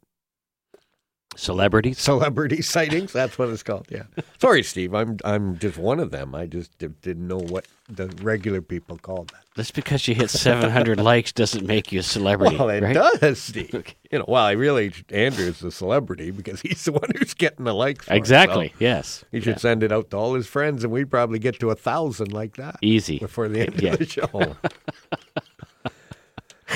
[1.37, 1.99] Celebrities.
[1.99, 3.13] celebrity sightings.
[3.13, 3.87] That's what it's called.
[3.89, 4.03] Yeah.
[4.41, 4.93] Sorry, Steve.
[4.93, 6.33] I'm I'm just one of them.
[6.35, 9.43] I just di- didn't know what the regular people called that.
[9.55, 12.93] Just because you hit 700 likes doesn't make you a celebrity, Well, it right?
[13.21, 13.93] does, Steve.
[14.11, 17.73] You know, well, I really Andrew's the celebrity because he's the one who's getting the
[17.73, 18.05] likes.
[18.05, 18.69] for it, Exactly.
[18.69, 19.25] so Yes.
[19.33, 21.75] he should send it out to all his friends, and we'd probably get to a
[21.75, 23.19] thousand like that Easy.
[23.19, 23.91] before the end Yeah.
[23.93, 24.55] of the show.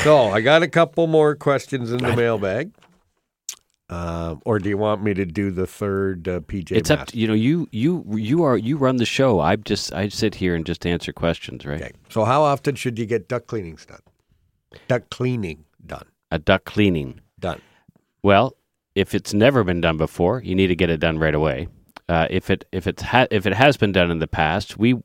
[0.03, 2.71] so I got a couple more questions in the mailbag.
[3.91, 6.71] Um, or do you want me to do the third uh, PJ?
[6.71, 7.07] It's up.
[7.07, 9.41] To, you know, you you you are you run the show.
[9.41, 11.81] I just I sit here and just answer questions, right?
[11.81, 11.91] Okay.
[12.09, 13.99] So how often should you get duct cleanings done?
[14.87, 16.05] Duct cleaning done.
[16.31, 17.19] A duct cleaning.
[17.37, 17.61] Done.
[18.23, 18.55] Well,
[18.95, 21.67] if it's never been done before, you need to get it done right away.
[22.07, 24.95] Uh, if it if it's ha- if it has been done in the past, we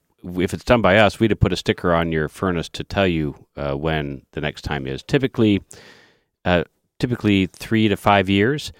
[0.40, 3.06] if it's done by us, we'd have put a sticker on your furnace to tell
[3.06, 5.02] you uh, when the next time is.
[5.02, 5.62] Typically,
[6.44, 6.62] uh,
[6.98, 8.72] typically three to five years.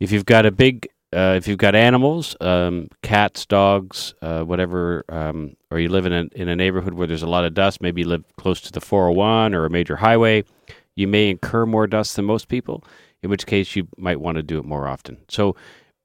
[0.00, 5.04] If you've got a big uh, if you've got animals, um, cats, dogs, uh, whatever,
[5.08, 7.80] um, or you live in a, in a neighborhood where there's a lot of dust,
[7.80, 10.44] maybe you live close to the 401 or a major highway,
[10.96, 12.84] you may incur more dust than most people,
[13.22, 15.18] in which case you might want to do it more often.
[15.28, 15.54] So,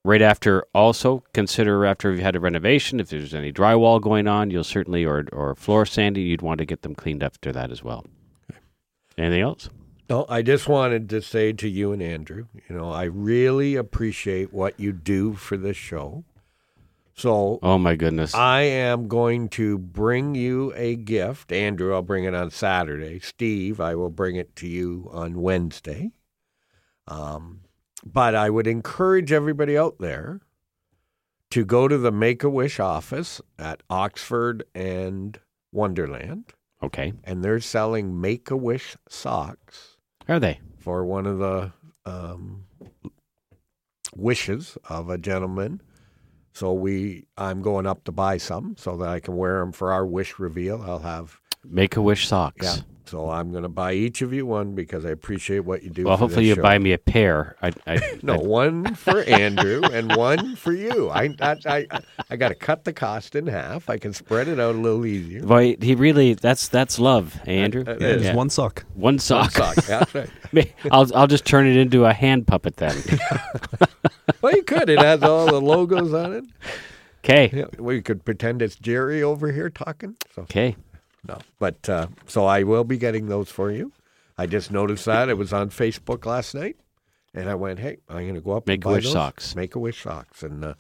[0.05, 4.51] right after, also consider after you've had a renovation, if there's any drywall going on,
[4.51, 7.83] you'll certainly, or, or floor sanding, you'd want to get them cleaned after that as
[7.83, 8.05] well.
[9.17, 9.69] Anything else?
[10.11, 14.51] No, I just wanted to say to you and Andrew, you know, I really appreciate
[14.51, 16.25] what you do for this show.
[17.15, 18.35] So Oh my goodness.
[18.35, 21.53] I am going to bring you a gift.
[21.53, 23.19] Andrew, I'll bring it on Saturday.
[23.19, 26.11] Steve, I will bring it to you on Wednesday.
[27.07, 27.61] Um,
[28.03, 30.41] but I would encourage everybody out there
[31.51, 35.39] to go to the Make a Wish office at Oxford and
[35.71, 36.51] Wonderland,
[36.83, 37.13] okay.
[37.23, 39.90] and they're selling Make a Wish socks
[40.31, 40.59] Are they?
[40.79, 41.71] for one of the
[42.05, 42.63] um,
[44.15, 45.81] wishes of a gentleman.
[46.53, 49.91] So we, I'm going up to buy some so that I can wear them for
[49.91, 50.81] our wish reveal.
[50.81, 52.65] I'll have, Make a wish socks.
[52.65, 52.75] yeah.
[53.05, 56.05] So I'm going to buy each of you one because I appreciate what you do.
[56.05, 56.61] Well, for hopefully you show.
[56.61, 57.55] buy me a pair.
[57.61, 61.09] I, I No, one for Andrew and one for you.
[61.09, 61.87] I I I,
[62.29, 63.89] I got to cut the cost in half.
[63.89, 65.43] I can spread it out a little easier.
[65.43, 67.83] Boy, he really that's that's love, Andrew.
[67.83, 68.35] That- Yeah, that Yeah.
[68.35, 68.85] one sock.
[68.93, 69.51] One sock.
[69.51, 70.29] Sock, that's right.
[70.91, 72.95] I'll I'll just turn it into a hand puppet then.
[74.41, 74.89] Well, you could.
[74.89, 76.45] It has all the logos on it.
[77.23, 77.51] Okay.
[77.53, 80.15] Yeah, we could pretend it's Jerry over here talking.
[80.35, 80.75] So Okay.
[81.27, 83.91] No, but uh, so I will be getting those for you.
[84.37, 86.77] I just noticed that it was on Facebook last night,
[87.33, 89.13] and I went, "Hey, I'm going to go up and Make a Wish those.
[89.13, 89.55] socks.
[89.55, 90.73] Make a wish socks." And uh,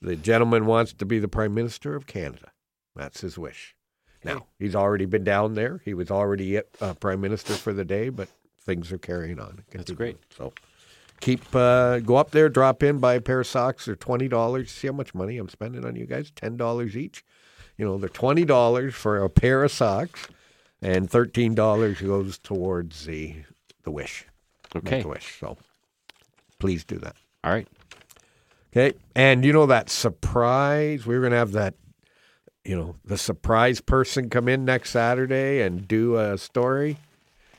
[0.00, 2.52] the gentleman wants to be the prime minister of Canada.
[2.94, 3.74] That's his wish.
[4.24, 5.80] Now he's already been down there.
[5.84, 8.28] He was already uh, prime minister for the day, but
[8.60, 9.62] things are carrying on.
[9.72, 10.18] That's great.
[10.36, 10.52] So
[11.20, 13.86] keep uh, go up there, drop in, buy a pair of socks.
[13.86, 14.70] They're twenty dollars.
[14.70, 16.30] See how much money I'm spending on you guys?
[16.32, 17.24] Ten dollars each.
[17.78, 20.26] You know, they're twenty dollars for a pair of socks,
[20.82, 23.36] and thirteen dollars goes towards the
[23.84, 24.26] the wish.
[24.76, 25.02] Okay.
[25.02, 25.38] A wish.
[25.40, 25.56] So
[26.58, 27.16] please do that.
[27.44, 27.68] All right.
[28.76, 28.96] Okay.
[29.14, 31.74] And you know that surprise, we were going to have that,
[32.64, 36.98] you know, the surprise person come in next Saturday and do a story,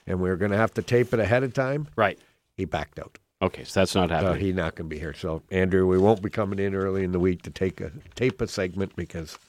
[0.06, 1.88] and we are going to have to tape it ahead of time.
[1.96, 2.20] Right.
[2.56, 3.18] He backed out.
[3.42, 3.64] Okay.
[3.64, 4.42] So that's not So happening.
[4.42, 5.14] he's not going to be here.
[5.14, 8.40] So, Andrew, we won't be coming in early in the week to take a tape
[8.42, 9.40] a segment because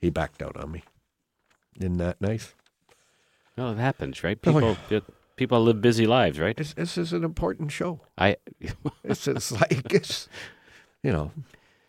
[0.00, 0.82] he backed out on me.
[1.80, 2.54] Isn't that nice?
[3.56, 4.38] well, it happens, right?
[4.46, 5.04] Oh, People
[5.36, 6.56] people live busy lives, right?
[6.56, 8.00] This, this is an important show.
[8.16, 8.36] I
[9.04, 10.28] It's just like it's,
[11.02, 11.30] you know,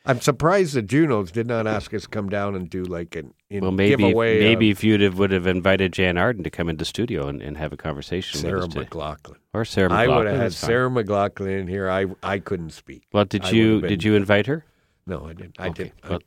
[0.05, 3.33] I'm surprised the Junos did not ask us to come down and do like an
[3.49, 4.39] know, well maybe giveaway.
[4.39, 7.41] maybe of if you'd have would have invited Jann Arden to come into studio and,
[7.41, 8.85] and have a conversation Sarah with us today.
[8.85, 9.37] McLachlan.
[9.53, 10.53] or Sarah I would have had.
[10.53, 11.89] Sarah McLachlan in here.
[11.89, 13.03] I I couldn't speak.
[13.11, 14.65] Well, did I you did you invite her?
[15.07, 15.55] No, I didn't.
[15.59, 15.93] I Okay, did.
[16.03, 16.19] I- well,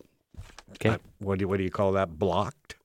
[0.76, 0.90] okay.
[0.90, 2.18] I- what do you, what do you call that?
[2.18, 2.76] Blocked.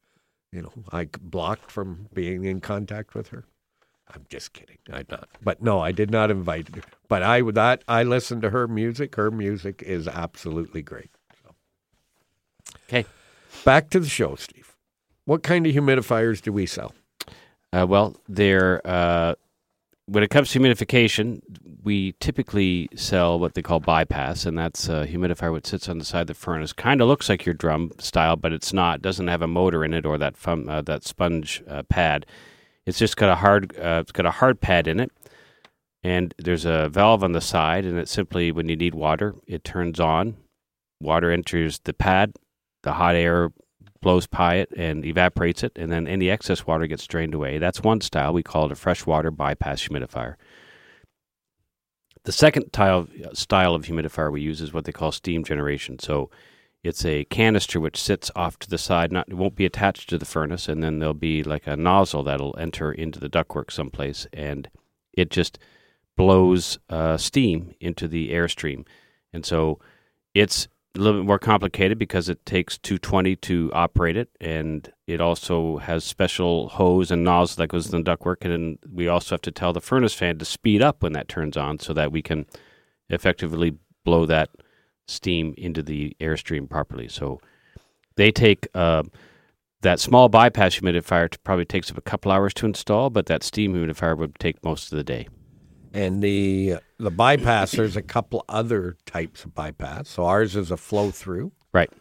[0.51, 3.43] You know, I blocked from being in contact with her.
[4.13, 4.77] I'm just kidding.
[4.91, 5.27] I'm not.
[5.43, 6.81] But no, I did not invite her.
[7.09, 9.15] But I would that I listened to her music.
[9.15, 11.11] Her music is absolutely great.
[11.43, 11.55] So.
[12.87, 13.05] Okay.
[13.65, 14.75] Back to the show, Steve.
[15.25, 16.93] What kind of humidifiers do we sell?
[17.73, 19.35] Uh, well, they're uh,
[20.07, 21.41] when it comes to humidification,
[21.83, 26.05] we typically sell what they call bypass, and that's a humidifier which sits on the
[26.05, 26.71] side of the furnace.
[26.71, 29.01] Kind of looks like your drum style, but it's not.
[29.01, 32.25] Doesn't have a motor in it or that fun, uh, that sponge uh, pad.
[32.85, 35.11] It's just got a hard uh, it's got a hard pad in it,
[36.03, 39.65] and there's a valve on the side, and it simply when you need water, it
[39.65, 40.37] turns on.
[41.01, 42.33] Water enters the pad,
[42.83, 43.51] the hot air
[44.07, 47.57] blows by it and evaporates it, and then any excess water gets drained away.
[47.57, 48.31] That's one style.
[48.31, 50.35] We call it a freshwater bypass humidifier.
[52.23, 55.99] The second tile, style of humidifier we use is what they call steam generation.
[55.99, 56.29] So
[56.85, 59.11] it's a canister which sits off to the side.
[59.11, 62.23] Not it won't be attached to the furnace, and then there'll be like a nozzle
[62.23, 64.69] that'll enter into the ductwork someplace, and
[65.11, 65.59] it just
[66.15, 68.87] blows uh, steam into the airstream.
[69.33, 69.81] And so
[70.33, 75.21] it's a little bit more complicated because it takes 220 to operate it, and it
[75.21, 78.43] also has special hose and nozzle that goes in the ductwork.
[78.43, 81.55] And we also have to tell the furnace fan to speed up when that turns
[81.55, 82.45] on so that we can
[83.09, 84.49] effectively blow that
[85.07, 87.07] steam into the airstream properly.
[87.07, 87.39] So
[88.15, 89.03] they take uh,
[89.81, 91.33] that small bypass humidifier.
[91.43, 94.91] Probably takes up a couple hours to install, but that steam humidifier would take most
[94.91, 95.27] of the day.
[95.97, 100.07] And the the bypass, there's a couple other types of bypass.
[100.07, 101.53] So ours is a flow through.
[101.73, 101.91] Right.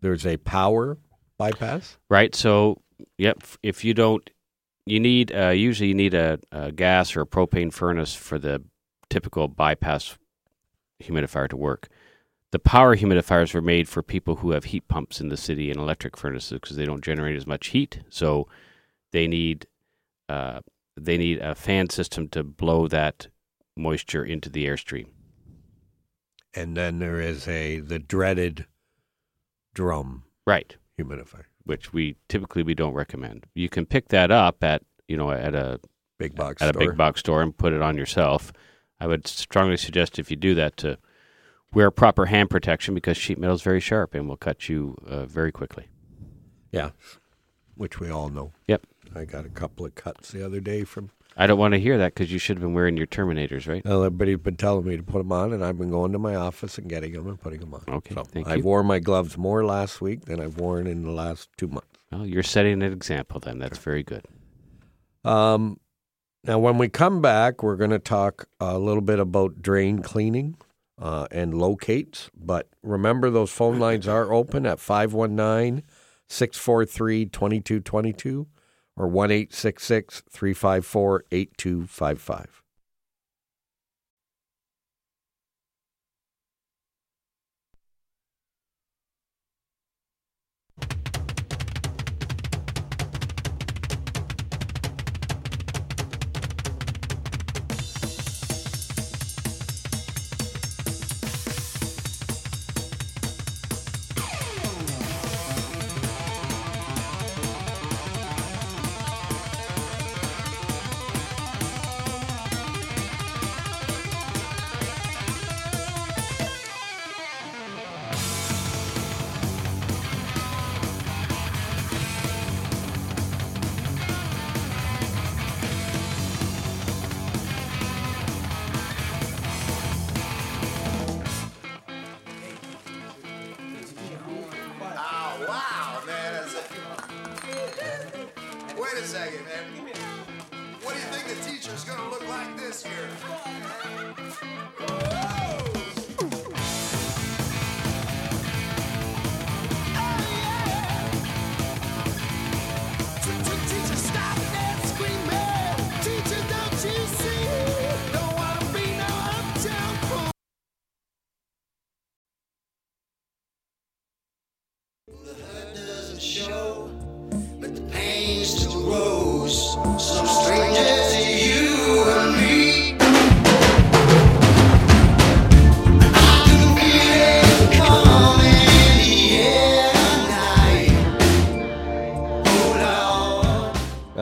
[0.00, 0.98] There's a power
[1.38, 1.96] bypass.
[2.10, 2.34] Right.
[2.34, 2.82] So,
[3.18, 3.44] yep.
[3.62, 4.28] If you don't,
[4.84, 8.64] you need uh, usually you need a, a gas or a propane furnace for the
[9.10, 10.18] typical bypass
[11.00, 11.86] humidifier to work.
[12.50, 15.78] The power humidifiers were made for people who have heat pumps in the city and
[15.78, 18.00] electric furnaces because they don't generate as much heat.
[18.10, 18.48] So
[19.12, 19.68] they need
[20.28, 20.62] uh,
[20.96, 23.28] they need a fan system to blow that
[23.76, 25.06] moisture into the airstream.
[26.54, 28.66] And then there is a the dreaded
[29.74, 30.76] drum Right.
[30.98, 31.44] humidifier.
[31.64, 33.46] Which we typically we don't recommend.
[33.54, 35.80] You can pick that up at you know at a
[36.18, 36.82] Big box at store.
[36.82, 38.52] a big box store and put it on yourself.
[38.98, 40.96] I would strongly suggest if you do that to
[41.74, 45.26] wear proper hand protection because sheet metal is very sharp and will cut you uh,
[45.26, 45.88] very quickly.
[46.72, 46.90] Yeah.
[47.74, 48.52] Which we all know.
[48.66, 48.86] Yep.
[49.14, 51.98] I got a couple of cuts the other day from I don't want to hear
[51.98, 53.84] that because you should have been wearing your Terminators, right?
[53.84, 56.34] Well, everybody's been telling me to put them on, and I've been going to my
[56.34, 57.84] office and getting them and putting them on.
[57.86, 58.64] Okay, so thank I've you.
[58.64, 61.88] worn my gloves more last week than I've worn in the last two months.
[62.10, 63.58] Well, you're setting an example then.
[63.58, 64.24] That's very good.
[65.24, 65.78] Um,
[66.42, 70.56] now, when we come back, we're going to talk a little bit about drain cleaning
[70.98, 72.30] uh, and locates.
[72.34, 75.82] But remember, those phone lines are open at 519
[76.28, 78.46] 643 2222
[78.96, 79.30] or 1
[80.30, 82.65] 354 8255.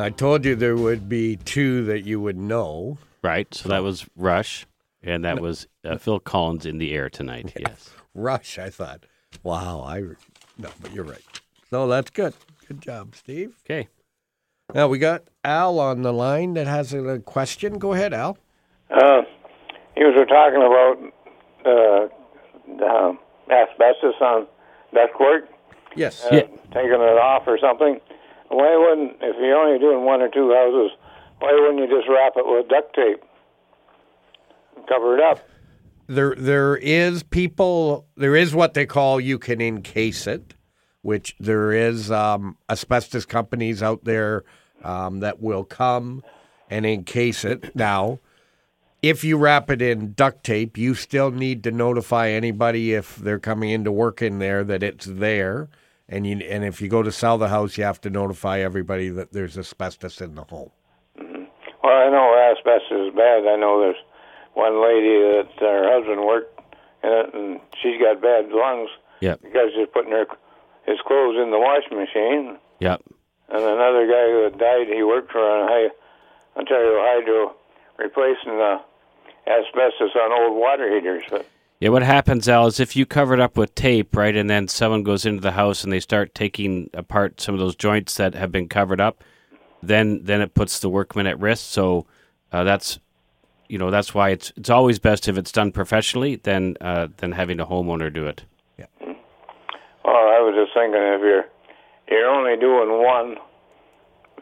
[0.04, 2.98] I told you there would be two that you would know.
[3.22, 3.52] Right.
[3.54, 4.66] So that was Rush,
[5.02, 7.54] and that was uh, Phil Collins in the air tonight.
[7.58, 7.88] Yes.
[8.14, 9.06] Rush, I thought.
[9.42, 10.00] Wow, I
[10.58, 11.24] no, but you're right.
[11.70, 12.34] So that's good.
[12.68, 13.56] Good job, Steve.
[13.64, 13.88] Okay.
[14.74, 17.78] Now we got Al on the line that has a question.
[17.78, 18.36] Go ahead, Al.
[18.90, 19.22] Uh,
[19.96, 20.98] you were talking about
[21.64, 22.08] uh,
[22.76, 23.16] the
[23.50, 24.46] asbestos on
[24.94, 25.46] ductwork,
[25.96, 26.26] Yes.
[26.26, 28.00] uh, taking it off or something.
[28.54, 30.96] Why wouldn't, if you're only doing one or two houses,
[31.40, 33.20] why wouldn't you just wrap it with duct tape?
[34.88, 35.40] Cover it up.
[36.06, 38.06] There, there is people.
[38.16, 40.54] There is what they call you can encase it,
[41.02, 44.44] which there is um, asbestos companies out there
[44.84, 46.22] um, that will come
[46.70, 47.74] and encase it.
[47.74, 48.20] Now,
[49.02, 53.40] if you wrap it in duct tape, you still need to notify anybody if they're
[53.40, 55.68] coming into work in there that it's there.
[56.08, 59.08] And you, and if you go to sell the house, you have to notify everybody
[59.08, 60.70] that there's asbestos in the home.
[61.18, 61.44] Mm-hmm.
[61.82, 63.46] Well, I know asbestos is bad.
[63.46, 64.02] I know there's
[64.52, 66.60] one lady that her husband worked
[67.02, 68.90] in it, and she's got bad lungs
[69.20, 69.40] Yep.
[69.42, 70.26] because she's putting her
[70.86, 72.58] his clothes in the washing machine.
[72.80, 73.00] Yep.
[73.48, 75.88] And another guy who had died, he worked for a high,
[76.56, 77.54] Ontario Hydro,
[77.96, 78.80] replacing the
[79.46, 81.22] asbestos on old water heaters.
[81.30, 81.46] But
[81.84, 84.68] Yeah, what happens, Al, is if you cover it up with tape, right, and then
[84.68, 88.34] someone goes into the house and they start taking apart some of those joints that
[88.34, 89.22] have been covered up,
[89.82, 91.66] then then it puts the workman at risk.
[91.66, 92.06] So
[92.52, 92.98] uh, that's
[93.68, 97.32] you know that's why it's it's always best if it's done professionally than uh, than
[97.32, 98.44] having a homeowner do it.
[98.78, 98.86] Yeah.
[99.02, 99.12] well,
[100.06, 101.44] I was just thinking if you're
[102.08, 103.36] you're only doing one,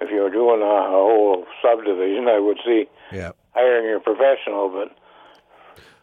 [0.00, 3.32] if you're doing a, a whole subdivision, I would see Yeah.
[3.50, 4.96] hiring your professional, but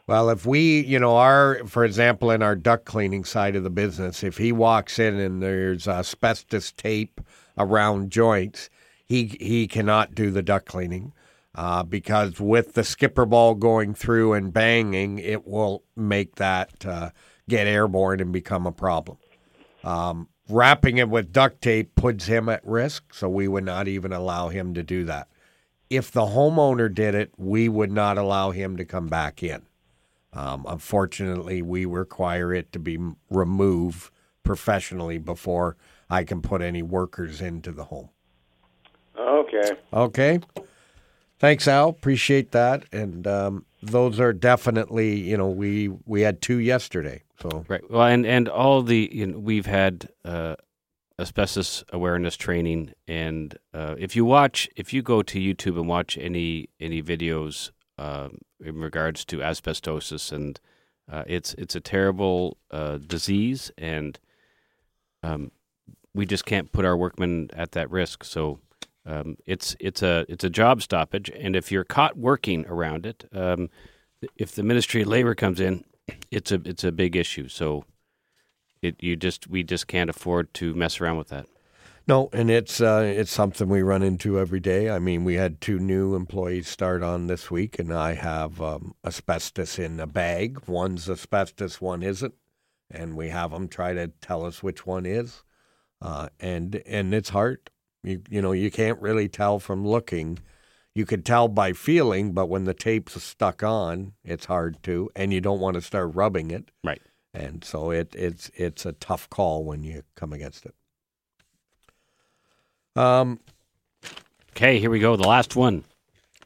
[0.10, 3.70] Well, if we, you know, our, for example, in our duct cleaning side of the
[3.70, 7.22] business, if he walks in and there's asbestos tape
[7.60, 8.72] around joints,
[9.06, 11.14] he he cannot do the duct cleaning
[11.54, 17.12] uh, because with the skipper ball going through and banging, it will make that uh,
[17.48, 19.20] get airborne and become a problem.
[19.84, 24.12] Um, wrapping it with duct tape puts him at risk, so we would not even
[24.12, 25.28] allow him to do that.
[25.88, 29.69] If the homeowner did it, we would not allow him to come back in.
[30.34, 33.00] Um, unfortunately, we require it to be
[33.30, 34.12] removed
[34.44, 35.76] professionally before
[36.10, 38.10] I can put any workers into the home.
[39.18, 39.72] okay.
[39.92, 40.40] Okay.
[41.40, 41.90] Thanks, Al.
[41.90, 42.84] Appreciate that.
[42.92, 47.24] And um, those are definitely, you know, we we had two yesterday.
[47.42, 47.82] So Right.
[47.90, 50.56] Well, and and all the you know, we've had uh,
[51.18, 56.18] asbestos awareness training, and uh, if you watch, if you go to YouTube and watch
[56.18, 60.60] any any videos um, in regards to asbestosis, and
[61.12, 64.18] uh, it's it's a terrible uh, disease, and
[65.22, 65.52] um,
[66.14, 68.24] we just can't put our workmen at that risk.
[68.24, 68.60] So.
[69.06, 73.28] Um, it's it's a it's a job stoppage, and if you're caught working around it,
[73.32, 73.70] um,
[74.38, 75.84] if the Ministry of Labor comes in,
[76.30, 77.48] it's a it's a big issue.
[77.48, 77.86] So
[78.82, 81.48] it you just we just can't afford to mess around with that.
[82.10, 84.90] No, and it's uh, it's something we run into every day.
[84.90, 88.96] I mean, we had two new employees start on this week, and I have um,
[89.06, 90.60] asbestos in a bag.
[90.68, 92.34] One's asbestos, one isn't,
[92.90, 95.44] and we have them try to tell us which one is,
[96.02, 97.70] uh, and and it's hard.
[98.04, 100.40] You you know you can't really tell from looking.
[100.96, 105.32] You could tell by feeling, but when the tape's stuck on, it's hard to, and
[105.32, 106.72] you don't want to start rubbing it.
[106.84, 107.04] Right.
[107.36, 110.74] And so it it's it's a tough call when you come against it.
[113.00, 113.40] Um,
[114.52, 115.16] Okay, here we go.
[115.16, 115.86] The last one.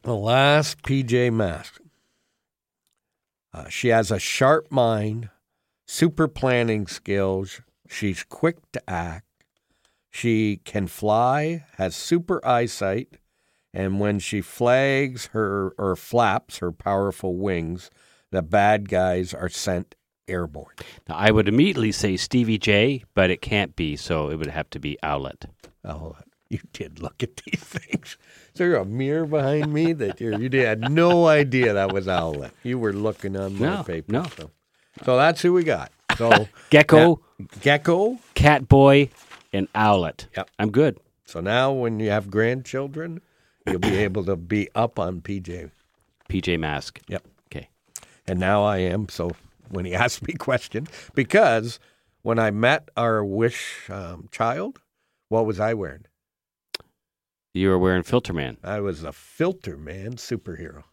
[0.03, 1.81] the last PJ Mask.
[3.51, 5.29] Uh, she has a sharp mind,
[5.87, 7.61] super planning skills.
[7.89, 9.25] She's quick to act.
[10.11, 13.17] She can fly, has super eyesight,
[13.73, 17.89] and when she flags her or flaps her powerful wings,
[18.29, 19.95] the bad guys are sent
[20.27, 20.75] airborne.
[21.09, 24.69] Now, I would immediately say Stevie J, but it can't be, so it would have
[24.71, 25.45] to be Owlet.
[25.83, 26.15] Oh,
[26.53, 28.17] you did look at these things.
[28.53, 32.53] Is there a mirror behind me that you're, you had no idea that was Owlet?
[32.63, 34.11] You were looking on my No, paper.
[34.11, 34.23] no.
[34.37, 34.51] So,
[35.03, 35.91] so that's who we got.
[36.17, 37.19] So Gecko,
[37.61, 38.19] Gecko.
[38.35, 39.09] Catboy,
[39.51, 40.27] and Owlet.
[40.37, 40.49] Yep.
[40.59, 40.99] I'm good.
[41.25, 43.21] So now when you have grandchildren,
[43.65, 45.71] you'll be able to be up on PJ.
[46.29, 46.99] PJ Mask.
[47.07, 47.23] Yep.
[47.47, 47.69] Okay.
[48.27, 49.09] And now I am.
[49.09, 49.31] So
[49.69, 51.79] when he asked me questions, because
[52.21, 54.79] when I met our wish um, child,
[55.29, 56.05] what was I wearing?
[57.53, 58.57] You were wearing Filter Man.
[58.63, 60.83] I was a filter man superhero.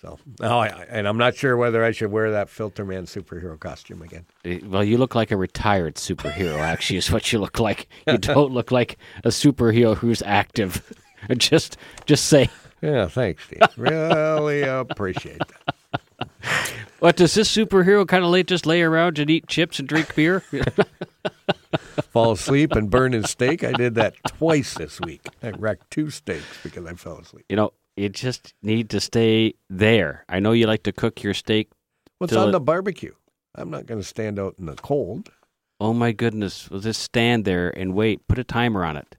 [0.00, 3.58] So, oh, I, and I'm not sure whether I should wear that filter man superhero
[3.58, 4.26] costume again.
[4.44, 7.88] Eh, Well, you look like a retired superhero, actually, is what you look like.
[8.06, 10.82] You don't look like a superhero who's active.
[11.38, 12.48] just just say,
[12.82, 13.60] Yeah, thanks, Steve.
[13.76, 16.72] really appreciate that.
[17.00, 20.14] what does this superhero kind of lay, just lay around and eat chips and drink
[20.14, 20.42] beer?
[22.10, 23.64] Fall asleep and burn his steak.
[23.64, 25.26] I did that twice this week.
[25.42, 27.46] I wrecked two steaks because I fell asleep.
[27.48, 30.24] you know, you just need to stay there.
[30.28, 31.70] I know you like to cook your steak.
[32.18, 33.14] What's on it- the barbecue?
[33.54, 35.30] I'm not going to stand out in the cold.
[35.80, 36.70] Oh my goodness!
[36.70, 38.26] Well, just stand there and wait.
[38.28, 39.16] Put a timer on it.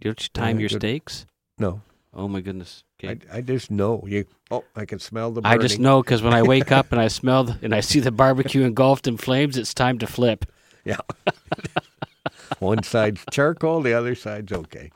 [0.00, 0.80] Don't you time Yeah, your good.
[0.80, 1.26] steaks?
[1.58, 1.80] No,
[2.12, 2.84] Oh my goodness!
[3.02, 3.18] Okay.
[3.32, 4.26] I, I just know you.
[4.50, 5.40] Oh, I can smell the.
[5.44, 8.00] I just know because when I wake up and I smell the, and I see
[8.00, 10.44] the barbecue engulfed in flames, it's time to flip.
[10.84, 10.98] Yeah.
[12.58, 14.90] one side's charcoal, the other side's okay.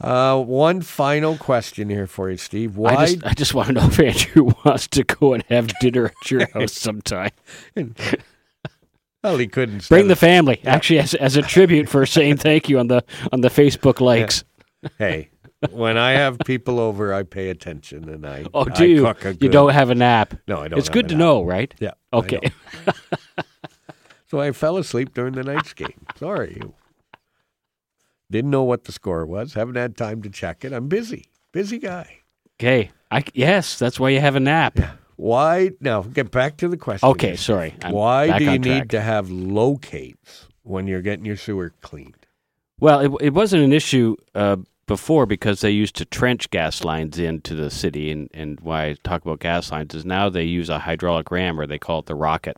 [0.00, 2.76] Uh, one final question here for you, Steve.
[2.76, 2.94] Why?
[2.94, 6.06] I just, I just want to know if Andrew wants to go and have dinner
[6.22, 7.30] at your house sometime.
[9.24, 12.68] well, he couldn't Bring the it- family, actually, as, as a tribute for saying thank
[12.68, 13.02] you on the
[13.32, 14.44] on the Facebook likes.
[14.98, 15.30] Hey,
[15.70, 18.44] when I have people over, I pay attention and I.
[18.52, 19.02] Oh, I do you?
[19.02, 20.34] cook a You don't have a nap.
[20.46, 20.78] No, I don't.
[20.78, 21.74] It's good to know, right?
[21.80, 21.92] Yeah.
[22.12, 22.40] Okay.
[24.28, 26.06] So I fell asleep during the night's game.
[26.18, 26.60] Sorry.
[28.30, 29.54] Didn't know what the score was.
[29.54, 30.72] Haven't had time to check it.
[30.72, 31.26] I'm busy.
[31.52, 32.22] Busy guy.
[32.60, 32.90] Okay.
[33.10, 34.78] I yes, that's why you have a nap.
[35.14, 35.70] Why?
[35.80, 37.08] Now, get back to the question.
[37.10, 37.74] Okay, sorry.
[37.82, 42.26] I'm Why do you need to have locates when you're getting your sewer cleaned?
[42.80, 44.56] Well, it, it wasn't an issue uh,
[44.86, 48.96] before because they used to trench gas lines into the city, and, and why I
[49.04, 52.06] talk about gas lines is now they use a hydraulic ram, or they call it
[52.06, 52.56] the rocket.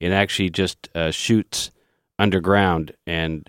[0.00, 1.70] It actually just uh, shoots
[2.18, 3.48] underground, and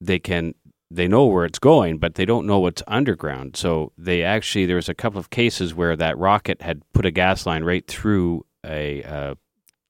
[0.00, 0.54] they can
[0.90, 3.56] they know where it's going, but they don't know what's underground.
[3.56, 7.10] So they actually there was a couple of cases where that rocket had put a
[7.10, 9.34] gas line right through a uh,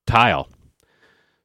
[0.07, 0.49] tile.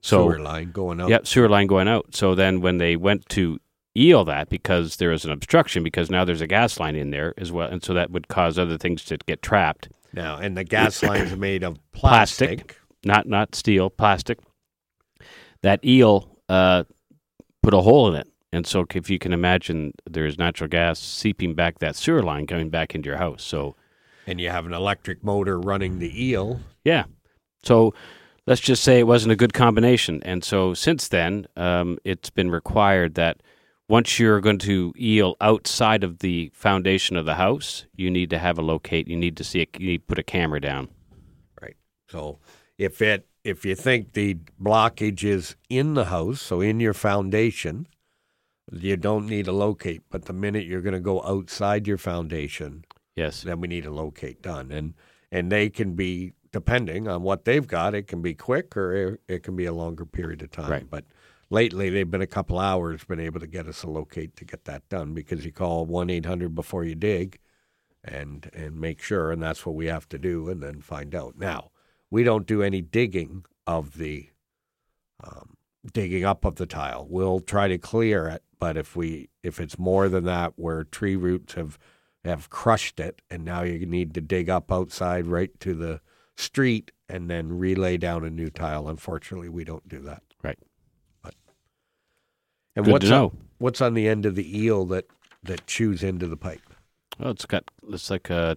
[0.02, 1.10] So Sewer line going out.
[1.10, 2.16] Yep, sewer line going out.
[2.16, 3.60] So then when they went to
[3.96, 7.34] eel that because there was an obstruction because now there's a gas line in there
[7.38, 9.89] as well, and so that would cause other things to get trapped.
[10.14, 12.60] Now, and the gas lines are made of Plastic.
[12.60, 12.81] plastic.
[13.04, 14.39] Not not steel, plastic.
[15.62, 16.84] That eel uh,
[17.64, 21.54] put a hole in it, and so if you can imagine, there's natural gas seeping
[21.56, 23.43] back that sewer line coming back into your house.
[23.43, 23.76] So
[24.28, 26.60] and you have an electric motor running the eel.
[26.84, 27.06] Yeah.
[27.64, 27.93] So
[28.47, 30.22] let's just say it wasn't a good combination.
[30.24, 33.41] And so since then, um, it's been required that
[33.88, 38.39] once you're going to eel outside of the foundation of the house, you need to
[38.39, 39.08] have a locate.
[39.08, 39.70] You need to see it.
[39.78, 40.89] You need to put a camera down.
[41.62, 41.76] Right.
[42.10, 42.39] So
[42.82, 47.88] if it if you think the blockage is in the house, so in your foundation,
[48.72, 50.02] you don't need to locate.
[50.10, 53.42] But the minute you're going to go outside your foundation, Yes.
[53.44, 54.72] then we need a locate done.
[54.72, 54.96] And
[55.32, 59.22] and they can be depending on what they've got, it can be quick or it,
[59.28, 60.72] it can be a longer period of time.
[60.72, 60.90] Right.
[60.90, 61.06] But
[61.52, 64.66] lately they've been a couple hours been able to get us a locate to get
[64.66, 67.38] that done because you call one eight hundred before you dig
[68.04, 71.38] and and make sure and that's what we have to do and then find out.
[71.38, 71.70] Now,
[72.12, 74.30] we don't do any digging of the
[75.24, 75.55] um,
[75.93, 77.07] digging up of the tile.
[77.09, 81.16] We'll try to clear it, but if we if it's more than that where tree
[81.16, 81.80] roots have
[82.24, 86.01] have crushed it and now you need to dig up outside right to the
[86.36, 88.88] street and then relay down a new tile.
[88.88, 90.22] Unfortunately, we don't do that.
[90.43, 90.59] Right.
[91.24, 91.34] But
[92.76, 95.05] and Good what's on, what's on the end of the eel that
[95.43, 96.62] that chews into the pipe?
[97.20, 98.55] Well, it's got it's like a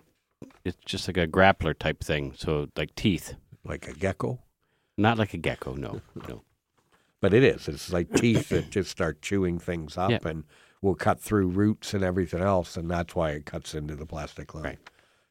[0.64, 2.34] it's just like a grappler type thing.
[2.36, 3.34] So like teeth,
[3.64, 4.40] Like a gecko?
[4.96, 5.74] not like a gecko.
[5.74, 6.42] No, no.
[7.20, 7.66] But it is.
[7.66, 10.18] It's like teeth that just start chewing things up Yeah.
[10.24, 10.44] and
[10.82, 14.54] will cut through roots and everything else, and that's why it cuts into the plastic
[14.54, 14.64] line.
[14.64, 14.78] Right.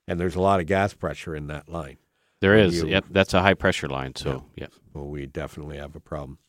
[0.07, 1.97] And there's a lot of gas pressure in that line.
[2.41, 2.81] There is.
[2.81, 3.05] You- Yep.
[3.11, 4.15] That's a high pressure line.
[4.15, 4.67] So yeah.
[4.93, 6.39] Well, we definitely have a problem.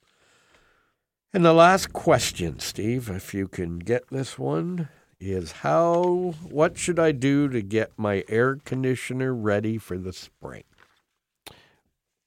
[1.32, 4.88] And the last question, Steve, if you can get this one,
[5.20, 10.64] is how what should I do to get my air conditioner ready for the spring?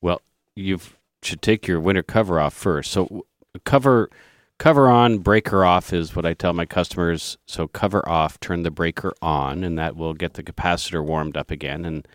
[0.02, 0.22] Well,
[0.56, 0.80] you
[1.22, 2.92] should take your winter cover off first.
[2.92, 3.26] So
[3.66, 4.10] cover
[4.58, 7.38] cover on, breaker off is what I tell my customers.
[7.46, 11.52] So cover off, turn the breaker on, and that will get the capacitor warmed up
[11.52, 11.86] again.
[11.86, 12.08] And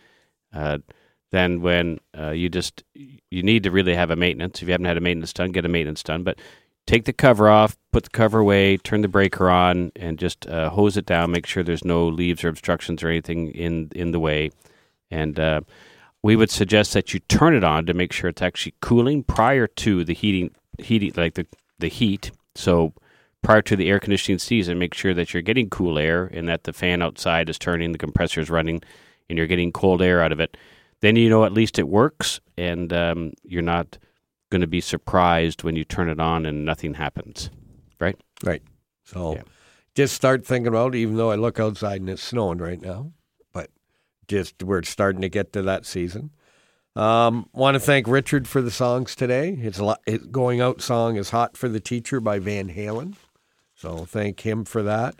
[0.52, 0.78] uh,
[1.30, 4.60] then when uh, you just you need to really have a maintenance.
[4.60, 6.22] If you haven't had a maintenance done, get a maintenance done.
[6.22, 6.38] But
[6.86, 10.70] take the cover off, put the cover away, turn the breaker on, and just uh,
[10.70, 11.30] hose it down.
[11.30, 14.50] Make sure there's no leaves or obstructions or anything in in the way.
[15.10, 15.60] And uh,
[16.22, 19.66] we would suggest that you turn it on to make sure it's actually cooling prior
[19.66, 21.46] to the heating heating like the
[21.78, 22.30] the heat.
[22.54, 22.92] So
[23.42, 26.64] prior to the air conditioning season, make sure that you're getting cool air and that
[26.64, 28.82] the fan outside is turning, the compressor is running,
[29.28, 30.56] and you're getting cold air out of it.
[31.00, 33.98] Then you know at least it works, and um, you're not
[34.50, 37.50] going to be surprised when you turn it on and nothing happens.
[37.98, 38.16] Right?
[38.44, 38.62] Right.
[39.04, 39.42] So Yeah.
[39.96, 43.12] just start thinking about it, even though I look outside and it's snowing right now.
[44.28, 46.30] Just we're starting to get to that season.
[46.94, 49.54] Um, want to thank Richard for the songs today.
[49.54, 53.14] His, his going out song is "Hot for the Teacher" by Van Halen.
[53.74, 55.16] So thank him for that.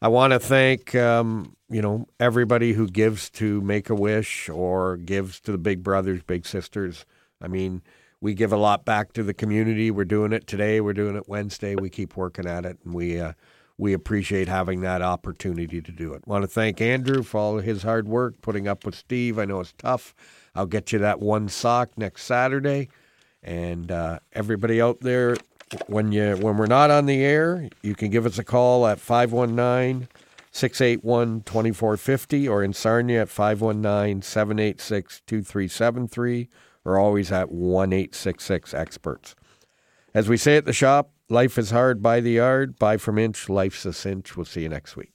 [0.00, 4.96] I want to thank um, you know everybody who gives to Make a Wish or
[4.96, 7.04] gives to the Big Brothers, Big Sisters.
[7.42, 7.82] I mean,
[8.20, 9.90] we give a lot back to the community.
[9.90, 10.80] We're doing it today.
[10.80, 11.74] We're doing it Wednesday.
[11.74, 13.32] We keep working at it, and we uh,
[13.78, 16.26] we appreciate having that opportunity to do it.
[16.26, 19.38] Want to thank Andrew for all his hard work putting up with Steve.
[19.38, 20.14] I know it's tough.
[20.54, 22.88] I'll get you that one sock next Saturday,
[23.42, 25.36] and uh, everybody out there,
[25.86, 28.98] when you when we're not on the air, you can give us a call at
[28.98, 30.08] 519
[30.50, 36.48] 681 2450 or in Sarnia at 519 786 2373
[36.84, 39.36] or always at 1 866 experts.
[40.14, 43.48] As we say at the shop, life is hard by the yard, buy from inch,
[43.48, 44.36] life's a cinch.
[44.36, 45.12] We'll see you next week.